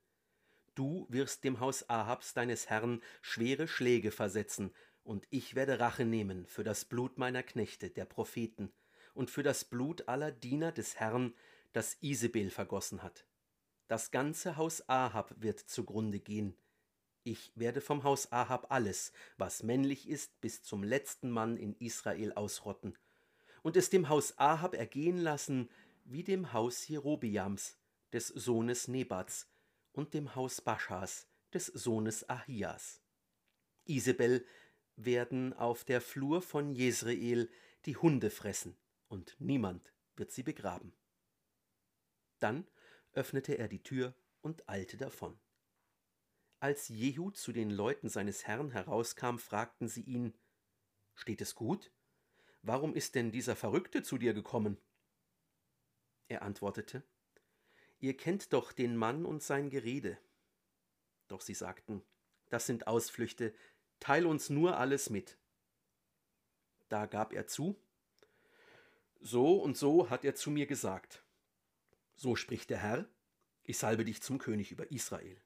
Du 0.75 1.07
wirst 1.11 1.45
dem 1.45 1.61
Haus 1.61 1.89
Ahabs 1.91 2.33
deines 2.33 2.71
Herrn 2.71 3.03
schwere 3.21 3.69
Schläge 3.69 4.11
versetzen, 4.11 4.75
und 5.05 5.27
ich 5.31 5.55
werde 5.55 5.81
Rache 5.81 6.05
nehmen 6.05 6.47
für 6.47 6.65
das 6.65 6.85
Blut 6.85 7.19
meiner 7.19 7.43
Knechte, 7.43 7.91
der 7.91 8.05
Propheten, 8.05 8.73
und 9.15 9.31
für 9.31 9.43
das 9.43 9.65
Blut 9.65 10.09
aller 10.09 10.31
Diener 10.31 10.73
des 10.73 10.97
Herrn, 10.97 11.35
das 11.73 11.97
Isabel 12.01 12.51
vergossen 12.51 13.03
hat. 13.03 13.25
Das 13.89 14.11
ganze 14.11 14.57
Haus 14.57 14.89
Ahab 14.89 15.35
wird 15.39 15.61
zugrunde 15.61 16.21
gehen, 16.21 16.57
ich 17.25 17.53
werde 17.55 17.81
vom 17.81 18.03
Haus 18.03 18.33
Ahab 18.33 18.67
alles, 18.71 19.13
was 19.37 19.63
männlich 19.63 20.09
ist, 20.09 20.41
bis 20.41 20.63
zum 20.63 20.83
letzten 20.83 21.31
Mann 21.31 21.57
in 21.57 21.77
Israel 21.79 22.33
ausrotten 22.33 22.99
und 23.63 23.77
es 23.77 23.91
dem 23.91 24.09
Haus 24.09 24.39
Ahab 24.39 24.75
ergehen 24.75 25.19
lassen, 25.19 25.71
wie 26.05 26.25
dem 26.25 26.53
Haus 26.53 26.89
Jerobiams, 26.89 27.79
des 28.13 28.27
Sohnes 28.27 28.89
Nebats, 28.89 29.49
und 29.93 30.15
dem 30.15 30.35
Haus 30.35 30.61
Baschas, 30.61 31.29
des 31.55 31.67
Sohnes 31.67 32.29
Ahias. 32.29 33.01
Isabel 33.85 34.45
werden 34.97 35.53
auf 35.53 35.85
der 35.85 36.01
Flur 36.01 36.43
von 36.43 36.75
Jezreel 36.75 37.49
die 37.85 37.97
Hunde 37.97 38.31
fressen, 38.31 38.77
und 39.13 39.37
niemand 39.39 39.93
wird 40.17 40.33
sie 40.33 40.43
begraben. 40.43 40.95
Dann 42.39 42.67
öffnete 43.13 43.59
er 43.59 43.69
die 43.69 43.83
Tür 43.83 44.15
und 44.41 44.67
eilte 44.71 44.97
davon. 44.97 45.39
Als 46.61 46.89
Jehu 46.89 47.31
zu 47.31 47.53
den 47.53 47.71
Leuten 47.71 48.09
seines 48.09 48.47
Herrn 48.47 48.71
herauskam, 48.71 49.37
fragten 49.37 49.87
sie 49.87 50.01
ihn 50.01 50.35
Steht 51.15 51.43
es 51.43 51.55
gut? 51.55 51.93
Warum 52.63 52.95
ist 52.95 53.15
denn 53.15 53.33
dieser 53.33 53.55
Verrückte 53.55 54.03
zu 54.03 54.17
dir 54.17 54.33
gekommen? 54.33 54.81
Er 56.29 56.41
antwortete, 56.41 57.05
Ihr 57.99 58.17
kennt 58.17 58.55
doch 58.55 58.73
den 58.73 58.97
Mann 58.97 59.27
und 59.27 59.43
sein 59.43 59.69
Gerede. 59.69 60.17
Doch 61.29 61.43
sie 61.43 61.55
sagten, 61.55 62.03
Das 62.49 62.65
sind 62.65 62.87
Ausflüchte, 62.87 63.55
teil 64.01 64.25
uns 64.25 64.49
nur 64.49 64.79
alles 64.79 65.11
mit. 65.11 65.39
Da 66.89 67.05
gab 67.05 67.35
er 67.35 67.47
zu, 67.47 67.79
So 69.25 69.55
und 69.63 69.77
so 69.77 70.11
hat 70.11 70.25
er 70.25 70.35
zu 70.35 70.51
mir 70.51 70.67
gesagt. 70.67 71.25
So 72.17 72.35
spricht 72.35 72.71
der 72.71 72.79
Herr, 72.79 73.09
ich 73.63 73.79
salbe 73.79 74.05
dich 74.05 74.21
zum 74.21 74.39
König 74.39 74.73
über 74.73 74.91
Israel. 74.91 75.41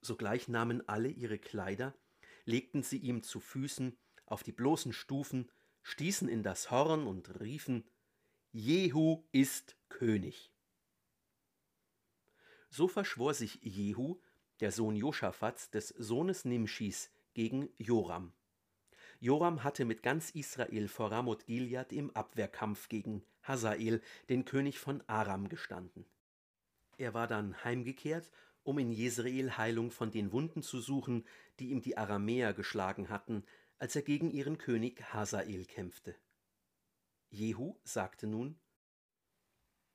Sogleich 0.00 0.48
nahmen 0.48 0.86
alle 0.88 1.08
ihre 1.08 1.38
Kleider, 1.38 1.94
legten 2.44 2.82
sie 2.82 2.98
ihm 2.98 3.22
zu 3.22 3.38
Füßen 3.38 3.96
auf 4.26 4.42
die 4.42 4.50
bloßen 4.50 4.92
Stufen, 4.92 5.48
stießen 5.82 6.28
in 6.28 6.42
das 6.42 6.72
Horn 6.72 7.06
und 7.06 7.40
riefen, 7.40 7.88
Jehu 8.50 9.22
ist 9.30 9.76
König. 9.88 10.52
So 12.68 12.88
verschwor 12.88 13.32
sich 13.32 13.60
Jehu, 13.62 14.20
der 14.58 14.72
Sohn 14.72 14.96
Joschafats, 14.96 15.70
des 15.70 15.88
Sohnes 15.88 16.44
Nimschis, 16.44 17.12
gegen 17.32 17.68
Joram. 17.78 18.32
Joram 19.22 19.62
hatte 19.62 19.84
mit 19.84 20.02
ganz 20.02 20.30
Israel 20.30 20.88
vor 20.88 21.12
Ramoth 21.12 21.46
Gilead 21.46 21.92
im 21.92 22.10
Abwehrkampf 22.10 22.88
gegen 22.88 23.22
Hazael, 23.44 24.02
den 24.28 24.44
König 24.44 24.80
von 24.80 25.00
Aram, 25.06 25.48
gestanden. 25.48 26.06
Er 26.98 27.14
war 27.14 27.28
dann 27.28 27.62
heimgekehrt, 27.62 28.32
um 28.64 28.80
in 28.80 28.90
Jezreel 28.90 29.56
Heilung 29.56 29.92
von 29.92 30.10
den 30.10 30.32
Wunden 30.32 30.60
zu 30.64 30.80
suchen, 30.80 31.24
die 31.60 31.70
ihm 31.70 31.82
die 31.82 31.96
Aramäer 31.96 32.52
geschlagen 32.52 33.10
hatten, 33.10 33.44
als 33.78 33.94
er 33.94 34.02
gegen 34.02 34.28
ihren 34.28 34.58
König 34.58 35.00
Hazael 35.14 35.66
kämpfte. 35.66 36.16
Jehu 37.30 37.76
sagte 37.84 38.26
nun, 38.26 38.58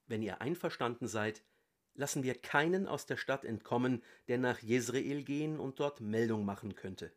Wenn 0.05 0.21
ihr 0.21 0.39
einverstanden 0.39 1.09
seid, 1.09 1.43
lassen 1.95 2.23
wir 2.23 2.35
keinen 2.35 2.87
aus 2.87 3.05
der 3.05 3.17
Stadt 3.17 3.43
entkommen, 3.43 4.01
der 4.29 4.37
nach 4.37 4.59
Jezreel 4.59 5.25
gehen 5.25 5.59
und 5.59 5.81
dort 5.81 5.99
Meldung 5.99 6.45
machen 6.45 6.75
könnte. 6.75 7.11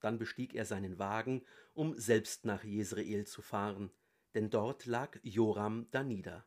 Dann 0.00 0.18
bestieg 0.18 0.54
er 0.54 0.64
seinen 0.64 0.98
Wagen, 0.98 1.44
um 1.74 1.98
selbst 1.98 2.44
nach 2.44 2.64
Jezreel 2.64 3.26
zu 3.26 3.42
fahren, 3.42 3.90
denn 4.34 4.50
dort 4.50 4.86
lag 4.86 5.18
Joram 5.22 5.90
danieder. 5.90 6.46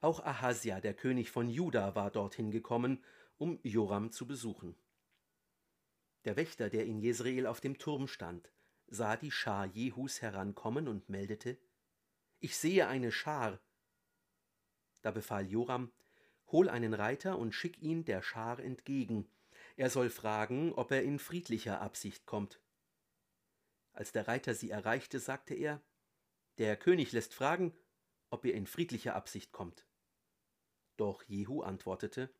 Auch 0.00 0.20
Ahasia, 0.20 0.80
der 0.80 0.94
König 0.94 1.30
von 1.30 1.48
Juda, 1.48 1.94
war 1.94 2.10
dorthin 2.10 2.50
gekommen, 2.50 3.02
um 3.38 3.58
Joram 3.62 4.12
zu 4.12 4.26
besuchen. 4.26 4.76
Der 6.24 6.36
Wächter, 6.36 6.68
der 6.68 6.86
in 6.86 6.98
Jezreel 6.98 7.46
auf 7.46 7.60
dem 7.60 7.78
Turm 7.78 8.08
stand, 8.08 8.50
sah 8.88 9.16
die 9.16 9.30
Schar 9.30 9.66
Jehus 9.66 10.22
herankommen 10.22 10.88
und 10.88 11.08
meldete: 11.08 11.58
Ich 12.40 12.56
sehe 12.56 12.88
eine 12.88 13.12
Schar. 13.12 13.60
Da 15.02 15.10
befahl 15.10 15.46
Joram: 15.46 15.92
Hol 16.48 16.68
einen 16.68 16.94
Reiter 16.94 17.38
und 17.38 17.52
schick 17.52 17.80
ihn 17.80 18.04
der 18.04 18.22
Schar 18.22 18.58
entgegen. 18.58 19.28
Er 19.76 19.90
soll 19.90 20.08
fragen, 20.08 20.72
ob 20.72 20.90
er 20.90 21.02
in 21.02 21.18
friedlicher 21.18 21.82
Absicht 21.82 22.24
kommt. 22.24 22.60
Als 23.92 24.10
der 24.10 24.26
Reiter 24.26 24.54
sie 24.54 24.70
erreichte, 24.70 25.20
sagte 25.20 25.54
er: 25.54 25.82
Der 26.58 26.76
König 26.76 27.12
lässt 27.12 27.34
fragen, 27.34 27.76
ob 28.30 28.44
ihr 28.46 28.54
in 28.54 28.66
friedlicher 28.66 29.14
Absicht 29.14 29.52
kommt. 29.52 29.86
Doch 30.96 31.22
Jehu 31.24 31.60
antwortete: 31.62 32.34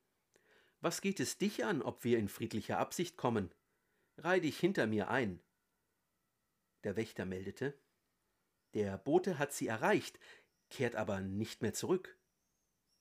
Was 0.80 1.02
geht 1.02 1.20
es 1.20 1.36
dich 1.36 1.64
an, 1.64 1.82
ob 1.82 2.04
wir 2.04 2.18
in 2.18 2.28
friedlicher 2.28 2.78
Absicht 2.78 3.18
kommen? 3.18 3.54
Reih 4.16 4.40
dich 4.40 4.58
hinter 4.58 4.86
mir 4.86 5.08
ein. 5.08 5.42
Der 6.84 6.96
Wächter 6.96 7.26
meldete: 7.26 7.78
Der 8.72 8.96
Bote 8.96 9.38
hat 9.38 9.52
sie 9.52 9.66
erreicht, 9.66 10.18
kehrt 10.70 10.96
aber 10.96 11.20
nicht 11.20 11.60
mehr 11.60 11.74
zurück. 11.74 12.18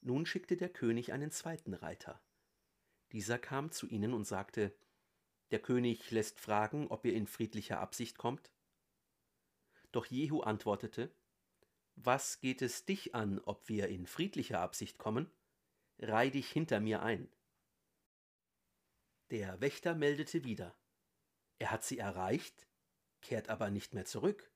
Nun 0.02 0.26
schickte 0.26 0.58
der 0.58 0.70
König 0.70 1.14
einen 1.14 1.32
zweiten 1.32 1.74
Reiter. 1.74 2.22
Dieser 3.16 3.40
kam 3.40 3.72
zu 3.72 3.88
ihnen 3.88 4.14
und 4.14 4.26
sagte: 4.26 4.76
Der 5.52 5.60
König 5.60 6.12
lässt 6.12 6.38
fragen, 6.38 6.90
ob 6.90 7.06
ihr 7.06 7.14
in 7.14 7.28
friedlicher 7.28 7.80
Absicht 7.80 8.18
kommt. 8.18 8.52
Doch 9.94 10.06
Jehu 10.06 10.42
antwortete: 10.42 11.16
Was 11.96 12.42
geht 12.42 12.62
es 12.62 12.84
dich 12.84 13.16
an, 13.16 13.40
ob 13.40 13.70
wir 13.70 13.88
in 13.88 14.06
friedlicher 14.06 14.60
Absicht 14.60 14.98
kommen? 14.98 15.32
Reih 15.98 16.30
dich 16.30 16.52
hinter 16.52 16.82
mir 16.82 17.04
ein. 17.04 17.30
Der 19.32 19.62
Wächter 19.62 19.96
meldete 19.96 20.44
wieder. 20.44 20.76
Er 21.58 21.72
hat 21.72 21.86
sie 21.86 22.00
erreicht, 22.00 22.68
kehrt 23.22 23.48
aber 23.48 23.70
nicht 23.70 23.94
mehr 23.94 24.04
zurück. 24.04 24.52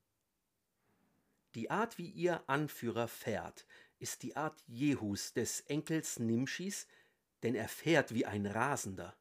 Die 1.56 1.72
Art, 1.72 1.98
wie 1.98 2.10
ihr 2.10 2.43
Anführer 2.50 3.08
fährt, 3.08 3.65
ist 4.00 4.22
die 4.22 4.36
Art 4.36 4.62
Jehus, 4.67 5.32
des 5.32 5.62
Enkels 5.62 6.19
Nimschis, 6.19 6.88
denn 7.43 7.56
er 7.56 7.67
fährt 7.67 8.13
wie 8.13 8.25
ein 8.25 8.45
Rasender. 8.45 9.17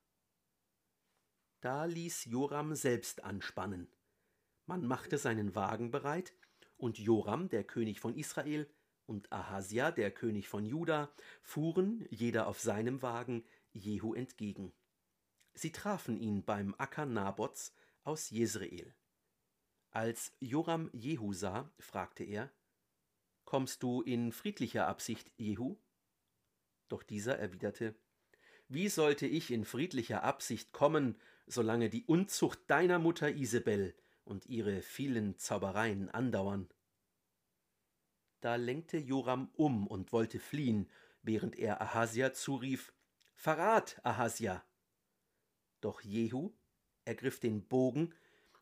Da 1.61 1.85
ließ 1.85 2.27
Joram 2.27 2.75
selbst 2.75 3.25
anspannen. 3.25 3.91
Man 4.67 4.87
machte 4.87 5.19
seinen 5.19 5.55
Wagen 5.55 5.91
bereit, 5.91 6.33
und 6.77 6.99
Joram, 6.99 7.49
der 7.49 7.65
König 7.65 7.99
von 8.01 8.15
Israel, 8.15 8.71
und 9.07 9.33
Ahasia, 9.33 9.91
der 9.91 10.11
König 10.11 10.49
von 10.49 10.65
Juda, 10.65 11.13
fuhren, 11.43 12.07
jeder 12.11 12.47
auf 12.47 12.61
seinem 12.61 13.03
Wagen, 13.03 13.45
Jehu 13.73 14.15
entgegen. 14.15 14.73
Sie 15.55 15.73
trafen 15.73 16.17
ihn 16.17 16.45
beim 16.45 16.75
Acker 16.79 17.07
Nabots 17.07 17.75
aus 18.05 18.31
Jezreel. 18.31 18.95
Als 19.91 20.37
Joram 20.39 20.91
Jehu 20.93 21.33
sah, 21.33 21.73
fragte 21.79 22.23
er: 22.23 22.53
Kommst 23.45 23.83
du 23.83 24.03
in 24.03 24.31
friedlicher 24.33 24.87
Absicht, 24.87 25.33
Jehu? 25.37 25.79
Doch 26.89 27.03
dieser 27.03 27.39
erwiderte: 27.39 27.99
Wie 28.69 28.91
sollte 28.91 29.27
ich 29.27 29.51
in 29.51 29.65
friedlicher 29.65 30.23
Absicht 30.23 30.73
kommen, 30.73 31.17
solange 31.47 31.89
die 31.89 32.05
Unzucht 32.05 32.61
deiner 32.69 32.99
Mutter 32.99 33.31
Isabel 33.31 33.95
und 34.25 34.45
ihre 34.45 34.83
vielen 34.83 35.39
Zaubereien 35.39 36.11
andauern? 36.11 36.69
Da 38.41 38.57
lenkte 38.57 38.99
Joram 38.99 39.49
um 39.55 39.87
und 39.87 40.13
wollte 40.13 40.39
fliehen, 40.39 40.91
während 41.23 41.59
er 41.59 41.81
Ahasia 41.81 42.35
zurief: 42.35 42.93
Verrat, 43.35 43.99
Ahasia! 44.05 44.63
Doch 45.81 46.03
Jehu 46.03 46.53
ergriff 47.07 47.41
den 47.41 47.67
Bogen 47.67 48.15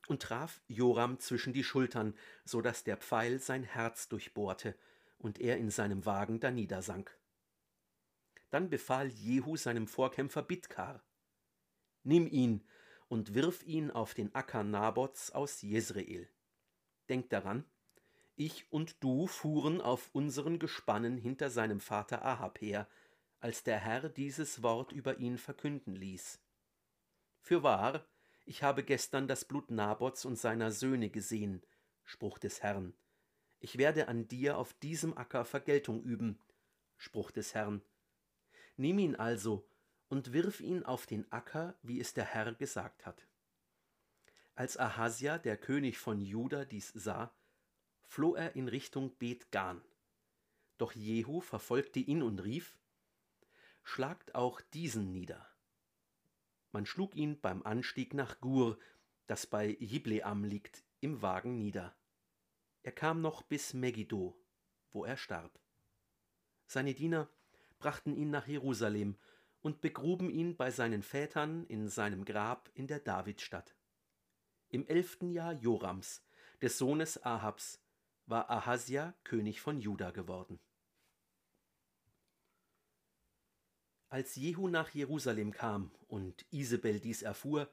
und 0.07 0.23
traf 0.23 0.63
Joram 0.69 1.19
zwischen 1.19 1.53
die 1.53 1.65
Schultern, 1.65 2.15
so 2.45 2.61
dass 2.61 2.85
der 2.85 2.97
Pfeil 2.97 3.41
sein 3.41 3.65
Herz 3.65 4.09
durchbohrte 4.09 4.77
und 5.19 5.41
er 5.41 5.57
in 5.57 5.71
seinem 5.71 6.07
Wagen 6.07 6.39
daniedersank. 6.39 7.19
Dann 8.51 8.71
befahl 8.71 9.09
Jehu 9.09 9.57
seinem 9.57 9.87
Vorkämpfer 9.87 10.43
Bidkar: 10.43 11.05
Nimm 12.03 12.27
ihn 12.27 12.65
und 13.09 13.35
wirf 13.35 13.65
ihn 13.65 13.91
auf 13.91 14.15
den 14.15 14.35
Acker 14.35 14.65
Nabots 14.65 15.31
aus 15.31 15.63
Jezreel. 15.63 16.29
Denk 17.09 17.31
daran, 17.31 17.65
ich 18.37 18.71
und 18.71 19.03
du 19.03 19.27
fuhren 19.27 19.81
auf 19.81 20.11
unseren 20.13 20.59
Gespannen 20.59 21.17
hinter 21.17 21.51
seinem 21.51 21.81
Vater 21.81 22.25
Ahab 22.25 22.61
her, 22.61 22.89
als 23.41 23.63
der 23.63 23.79
Herr 23.79 24.09
dieses 24.09 24.63
Wort 24.63 24.93
über 24.93 25.19
ihn 25.19 25.39
verkünden 25.39 25.95
ließ. 25.95 26.41
Fürwahr, 27.41 28.07
ich 28.45 28.63
habe 28.63 28.85
gestern 28.85 29.27
das 29.27 29.45
Blut 29.45 29.71
Nabots 29.71 30.25
und 30.25 30.37
seiner 30.37 30.71
Söhne 30.71 31.11
gesehen, 31.11 31.65
Spruch 32.05 32.39
des 32.39 32.63
Herrn. 32.63 32.95
Ich 33.59 33.79
werde 33.79 34.09
an 34.09 34.29
dir 34.29 34.59
auf 34.59 34.75
diesem 34.75 35.17
Acker 35.17 35.45
Vergeltung 35.45 36.03
üben, 36.03 36.39
Spruch 36.97 37.31
des 37.31 37.55
Herrn. 37.55 37.83
Nimm 38.77 38.99
ihn 38.99 39.17
also 39.17 39.69
und 40.09 40.33
wirf 40.33 40.61
ihn 40.61 40.85
auf 40.85 41.07
den 41.07 41.31
Acker, 41.33 41.79
wie 41.83 42.01
es 42.01 42.15
der 42.15 42.25
Herr 42.25 42.55
gesagt 42.55 43.07
hat. 43.07 43.27
Als 44.55 44.77
Ahasia, 44.77 45.39
der 45.39 45.57
König 45.57 45.99
von 45.99 46.21
Juda, 46.21 46.65
dies 46.65 46.89
sah, 46.89 47.35
floh 48.07 48.35
er 48.35 48.57
in 48.57 48.69
Richtung 48.69 49.17
Bet 49.19 49.51
Gan. 49.51 49.83
Doch 50.79 50.93
Jehu 50.93 51.41
verfolgte 51.41 52.01
ihn 52.01 52.23
und 52.23 52.41
rief: 52.41 52.79
Schlagt 53.83 54.35
auch 54.35 54.61
diesen 54.61 55.13
nieder. 55.13 55.47
Man 56.73 56.87
schlug 56.87 57.15
ihn 57.15 57.41
beim 57.41 57.63
Anstieg 57.63 58.15
nach 58.15 58.41
Gur, 58.41 58.79
das 59.27 59.47
bei 59.47 59.77
Jibleam 59.81 60.45
liegt, 60.45 60.85
im 61.01 61.23
Wagen 61.23 61.59
nieder. 61.59 61.97
Er 62.83 62.93
kam 62.93 63.21
noch 63.21 63.43
bis 63.43 63.75
Megiddo, 63.75 64.39
wo 64.93 65.05
er 65.05 65.17
starb. 65.17 65.59
Seine 66.67 66.95
Diener 66.95 67.29
brachten 67.79 68.17
ihn 68.17 68.31
nach 68.31 68.47
Jerusalem 68.47 69.17
und 69.61 69.81
begruben 69.81 70.31
ihn 70.31 70.57
bei 70.57 70.71
seinen 70.71 71.03
Vätern 71.03 71.65
in 71.67 71.89
seinem 71.89 72.25
Grab 72.25 72.71
in 72.75 72.87
der 72.87 73.01
Davidstadt. 73.01 73.77
Im 74.69 74.87
elften 74.87 75.31
Jahr 75.31 75.53
Jorams, 75.53 76.23
des 76.63 76.79
Sohnes 76.79 77.23
Ahabs, 77.25 77.81
war 78.27 78.51
Ahasia 78.51 79.15
König 79.25 79.61
von 79.61 79.81
Juda 79.81 80.11
geworden. 80.11 80.59
Als 84.09 84.37
Jehu 84.37 84.69
nach 84.69 84.91
Jerusalem 84.91 85.53
kam 85.53 85.91
und 86.07 86.47
Isabel 86.51 87.01
dies 87.01 87.23
erfuhr, 87.23 87.69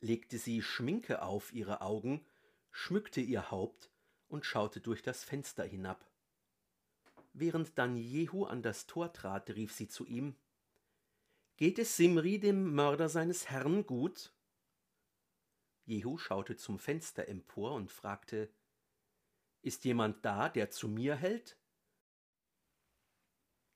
legte 0.00 0.38
sie 0.38 0.62
Schminke 0.62 1.22
auf 1.22 1.52
ihre 1.52 1.80
Augen, 1.80 2.26
schmückte 2.70 3.20
ihr 3.20 3.50
Haupt 3.50 3.90
und 4.28 4.44
schaute 4.44 4.80
durch 4.80 5.02
das 5.02 5.24
Fenster 5.24 5.64
hinab. 5.64 6.10
Während 7.38 7.76
dann 7.76 7.98
Jehu 7.98 8.46
an 8.46 8.62
das 8.62 8.86
Tor 8.86 9.12
trat, 9.12 9.50
rief 9.50 9.70
sie 9.74 9.88
zu 9.88 10.06
ihm 10.06 10.36
Geht 11.58 11.78
es 11.78 11.94
Simri, 11.94 12.38
dem 12.40 12.74
Mörder 12.74 13.10
seines 13.10 13.50
Herrn, 13.50 13.84
gut? 13.84 14.32
Jehu 15.84 16.16
schaute 16.16 16.56
zum 16.56 16.78
Fenster 16.78 17.28
empor 17.28 17.72
und 17.74 17.92
fragte 17.92 18.50
Ist 19.60 19.84
jemand 19.84 20.24
da, 20.24 20.48
der 20.48 20.70
zu 20.70 20.88
mir 20.88 21.14
hält? 21.14 21.58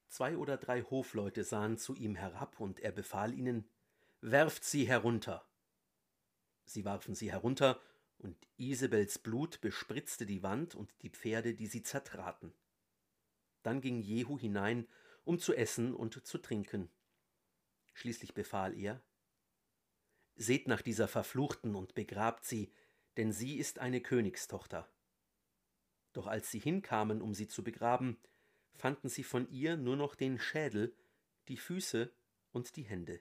Zwei 0.09 0.39
oder 0.39 0.57
drei 0.57 0.83
Hofleute 0.83 1.45
sahen 1.45 1.77
zu 1.77 1.95
ihm 1.95 2.15
herab, 2.15 2.61
und 2.61 2.81
er 2.81 2.93
befahl 2.93 3.35
ihnen 3.35 3.69
Werft 4.23 4.65
sie 4.65 4.89
herunter. 4.89 5.47
Sie 6.65 6.87
warfen 6.87 7.15
sie 7.15 7.31
herunter, 7.31 7.79
und 8.17 8.39
Isabels 8.57 9.19
Blut 9.19 9.61
bespritzte 9.61 10.25
die 10.25 10.43
Wand 10.43 10.75
und 10.75 10.91
die 11.03 11.11
Pferde, 11.11 11.53
die 11.53 11.67
sie 11.67 11.83
zertraten. 11.83 12.55
Dann 13.63 13.81
ging 13.81 14.01
Jehu 14.01 14.39
hinein, 14.39 14.89
um 15.25 15.39
zu 15.39 15.55
essen 15.55 15.95
und 15.95 16.27
zu 16.27 16.39
trinken. 16.39 16.91
Schließlich 17.93 18.35
befahl 18.35 18.77
er 18.77 19.03
Seht 20.37 20.69
nach 20.69 20.81
dieser 20.81 21.07
Verfluchten 21.07 21.75
und 21.75 21.95
begrabt 21.95 22.45
sie, 22.45 22.73
denn 23.17 23.33
sie 23.33 23.59
ist 23.59 23.79
eine 23.79 24.01
Königstochter. 24.01 24.89
Doch 26.13 26.27
als 26.27 26.51
sie 26.51 26.59
hinkamen, 26.59 27.21
um 27.21 27.35
sie 27.35 27.47
zu 27.47 27.63
begraben, 27.63 28.19
fanden 28.75 29.09
sie 29.09 29.23
von 29.23 29.49
ihr 29.51 29.77
nur 29.77 29.97
noch 29.97 30.15
den 30.15 30.39
Schädel, 30.39 30.97
die 31.49 31.59
Füße 31.59 32.11
und 32.53 32.77
die 32.77 32.85
Hände. 32.85 33.21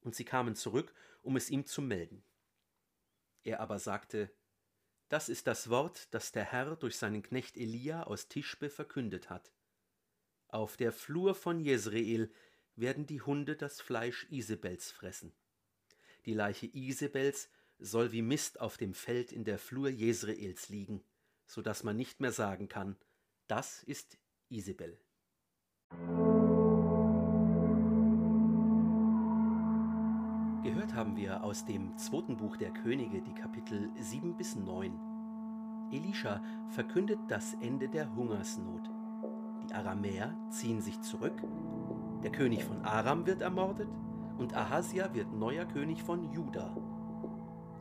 Und 0.00 0.14
sie 0.14 0.24
kamen 0.24 0.56
zurück, 0.56 0.94
um 1.20 1.36
es 1.36 1.50
ihm 1.50 1.66
zu 1.66 1.82
melden. 1.82 2.24
Er 3.42 3.60
aber 3.60 3.78
sagte, 3.78 4.30
Das 5.10 5.28
ist 5.28 5.48
das 5.48 5.68
Wort, 5.68 6.06
das 6.14 6.30
der 6.30 6.44
Herr 6.44 6.76
durch 6.76 6.96
seinen 6.96 7.22
Knecht 7.22 7.56
Elia 7.56 8.04
aus 8.04 8.28
Tischbe 8.28 8.70
verkündet 8.70 9.28
hat. 9.28 9.52
Auf 10.46 10.76
der 10.76 10.92
Flur 10.92 11.34
von 11.34 11.58
Jezreel 11.58 12.30
werden 12.76 13.06
die 13.06 13.20
Hunde 13.20 13.56
das 13.56 13.80
Fleisch 13.80 14.28
Isabels 14.30 14.92
fressen. 14.92 15.32
Die 16.26 16.32
Leiche 16.32 16.66
Isabels 16.72 17.50
soll 17.80 18.12
wie 18.12 18.22
Mist 18.22 18.60
auf 18.60 18.76
dem 18.76 18.94
Feld 18.94 19.32
in 19.32 19.42
der 19.42 19.58
Flur 19.58 19.88
Jezreels 19.88 20.68
liegen, 20.68 21.02
so 21.44 21.60
dass 21.60 21.82
man 21.82 21.96
nicht 21.96 22.20
mehr 22.20 22.32
sagen 22.32 22.68
kann, 22.68 22.96
das 23.48 23.82
ist 23.82 24.16
Isabel. 24.48 24.96
Gehört 30.90 31.06
haben 31.06 31.16
wir 31.16 31.44
aus 31.44 31.64
dem 31.64 31.96
zweiten 31.96 32.36
Buch 32.36 32.56
der 32.56 32.72
Könige 32.72 33.22
die 33.22 33.32
Kapitel 33.32 33.90
7 33.96 34.36
bis 34.36 34.56
9. 34.56 34.92
Elisha 35.92 36.42
verkündet 36.70 37.20
das 37.28 37.54
Ende 37.60 37.88
der 37.88 38.12
Hungersnot. 38.16 38.90
Die 39.62 39.72
Aramäer 39.72 40.34
ziehen 40.50 40.80
sich 40.80 41.00
zurück, 41.00 41.44
der 42.24 42.32
König 42.32 42.64
von 42.64 42.84
Aram 42.84 43.24
wird 43.24 43.40
ermordet 43.40 43.88
und 44.36 44.56
Ahasia 44.56 45.14
wird 45.14 45.32
neuer 45.32 45.64
König 45.64 46.02
von 46.02 46.32
Juda. 46.32 46.76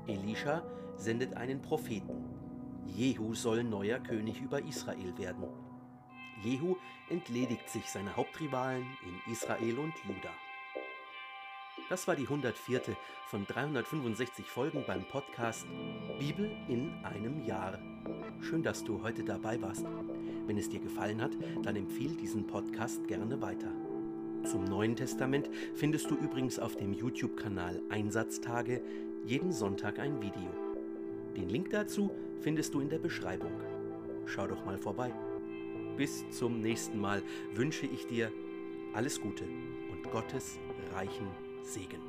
Elisha 0.06 0.62
sendet 0.96 1.36
einen 1.36 1.64
Propheten. 1.64 2.26
Jehu 2.86 3.34
soll 3.34 3.64
neuer 3.64 3.98
König 3.98 4.40
über 4.40 4.64
Israel 4.64 5.18
werden. 5.18 5.46
Jehu 6.44 6.76
entledigt 7.10 7.70
sich 7.70 7.90
seiner 7.90 8.16
Hauptrivalen 8.16 8.86
in 9.04 9.32
Israel 9.32 9.80
und 9.80 9.94
Juda. 10.06 10.30
Das 11.90 12.08
war 12.08 12.16
die 12.16 12.24
104. 12.24 12.82
von 13.26 13.48
365 13.48 14.46
Folgen 14.46 14.84
beim 14.86 15.04
Podcast 15.06 15.66
Bibel 16.20 16.52
in 16.68 16.94
einem 17.04 17.44
Jahr. 17.44 17.80
Schön, 18.42 18.62
dass 18.62 18.84
du 18.84 19.02
heute 19.02 19.24
dabei 19.24 19.60
warst. 19.60 19.86
Wenn 20.46 20.60
es 20.60 20.70
dir 20.70 20.82
gefallen 20.82 21.20
hat, 21.20 21.32
dann 21.64 21.76
empfehle 21.76 22.16
diesen 22.16 22.46
Podcast 22.46 23.08
gerne 23.08 23.42
weiter. 23.42 23.72
Zum 24.46 24.66
Neuen 24.66 24.96
Testament 24.96 25.50
findest 25.74 26.12
du 26.12 26.16
übrigens 26.16 26.60
auf 26.60 26.76
dem 26.76 26.94
YouTube-Kanal 26.94 27.82
Einsatztage 27.90 28.84
jeden 29.26 29.52
Sonntag 29.52 29.98
ein 29.98 30.22
Video. 30.22 30.52
Den 31.36 31.50
Link 31.50 31.72
dazu 31.72 32.12
findest 32.42 32.76
du 32.76 32.82
in 32.82 32.90
der 32.90 33.00
Beschreibung. 33.00 33.52
Schau 34.28 34.46
doch 34.46 34.64
mal 34.64 34.78
vorbei. 34.78 35.12
Bis 35.98 36.24
zum 36.30 36.62
nächsten 36.62 37.00
Mal 37.00 37.24
wünsche 37.56 37.88
ich 37.88 38.06
dir 38.06 38.32
alles 38.94 39.20
Gute 39.20 39.46
und 39.92 40.12
Gottes 40.12 40.60
reichen 40.94 41.49
Segen. 41.64 42.02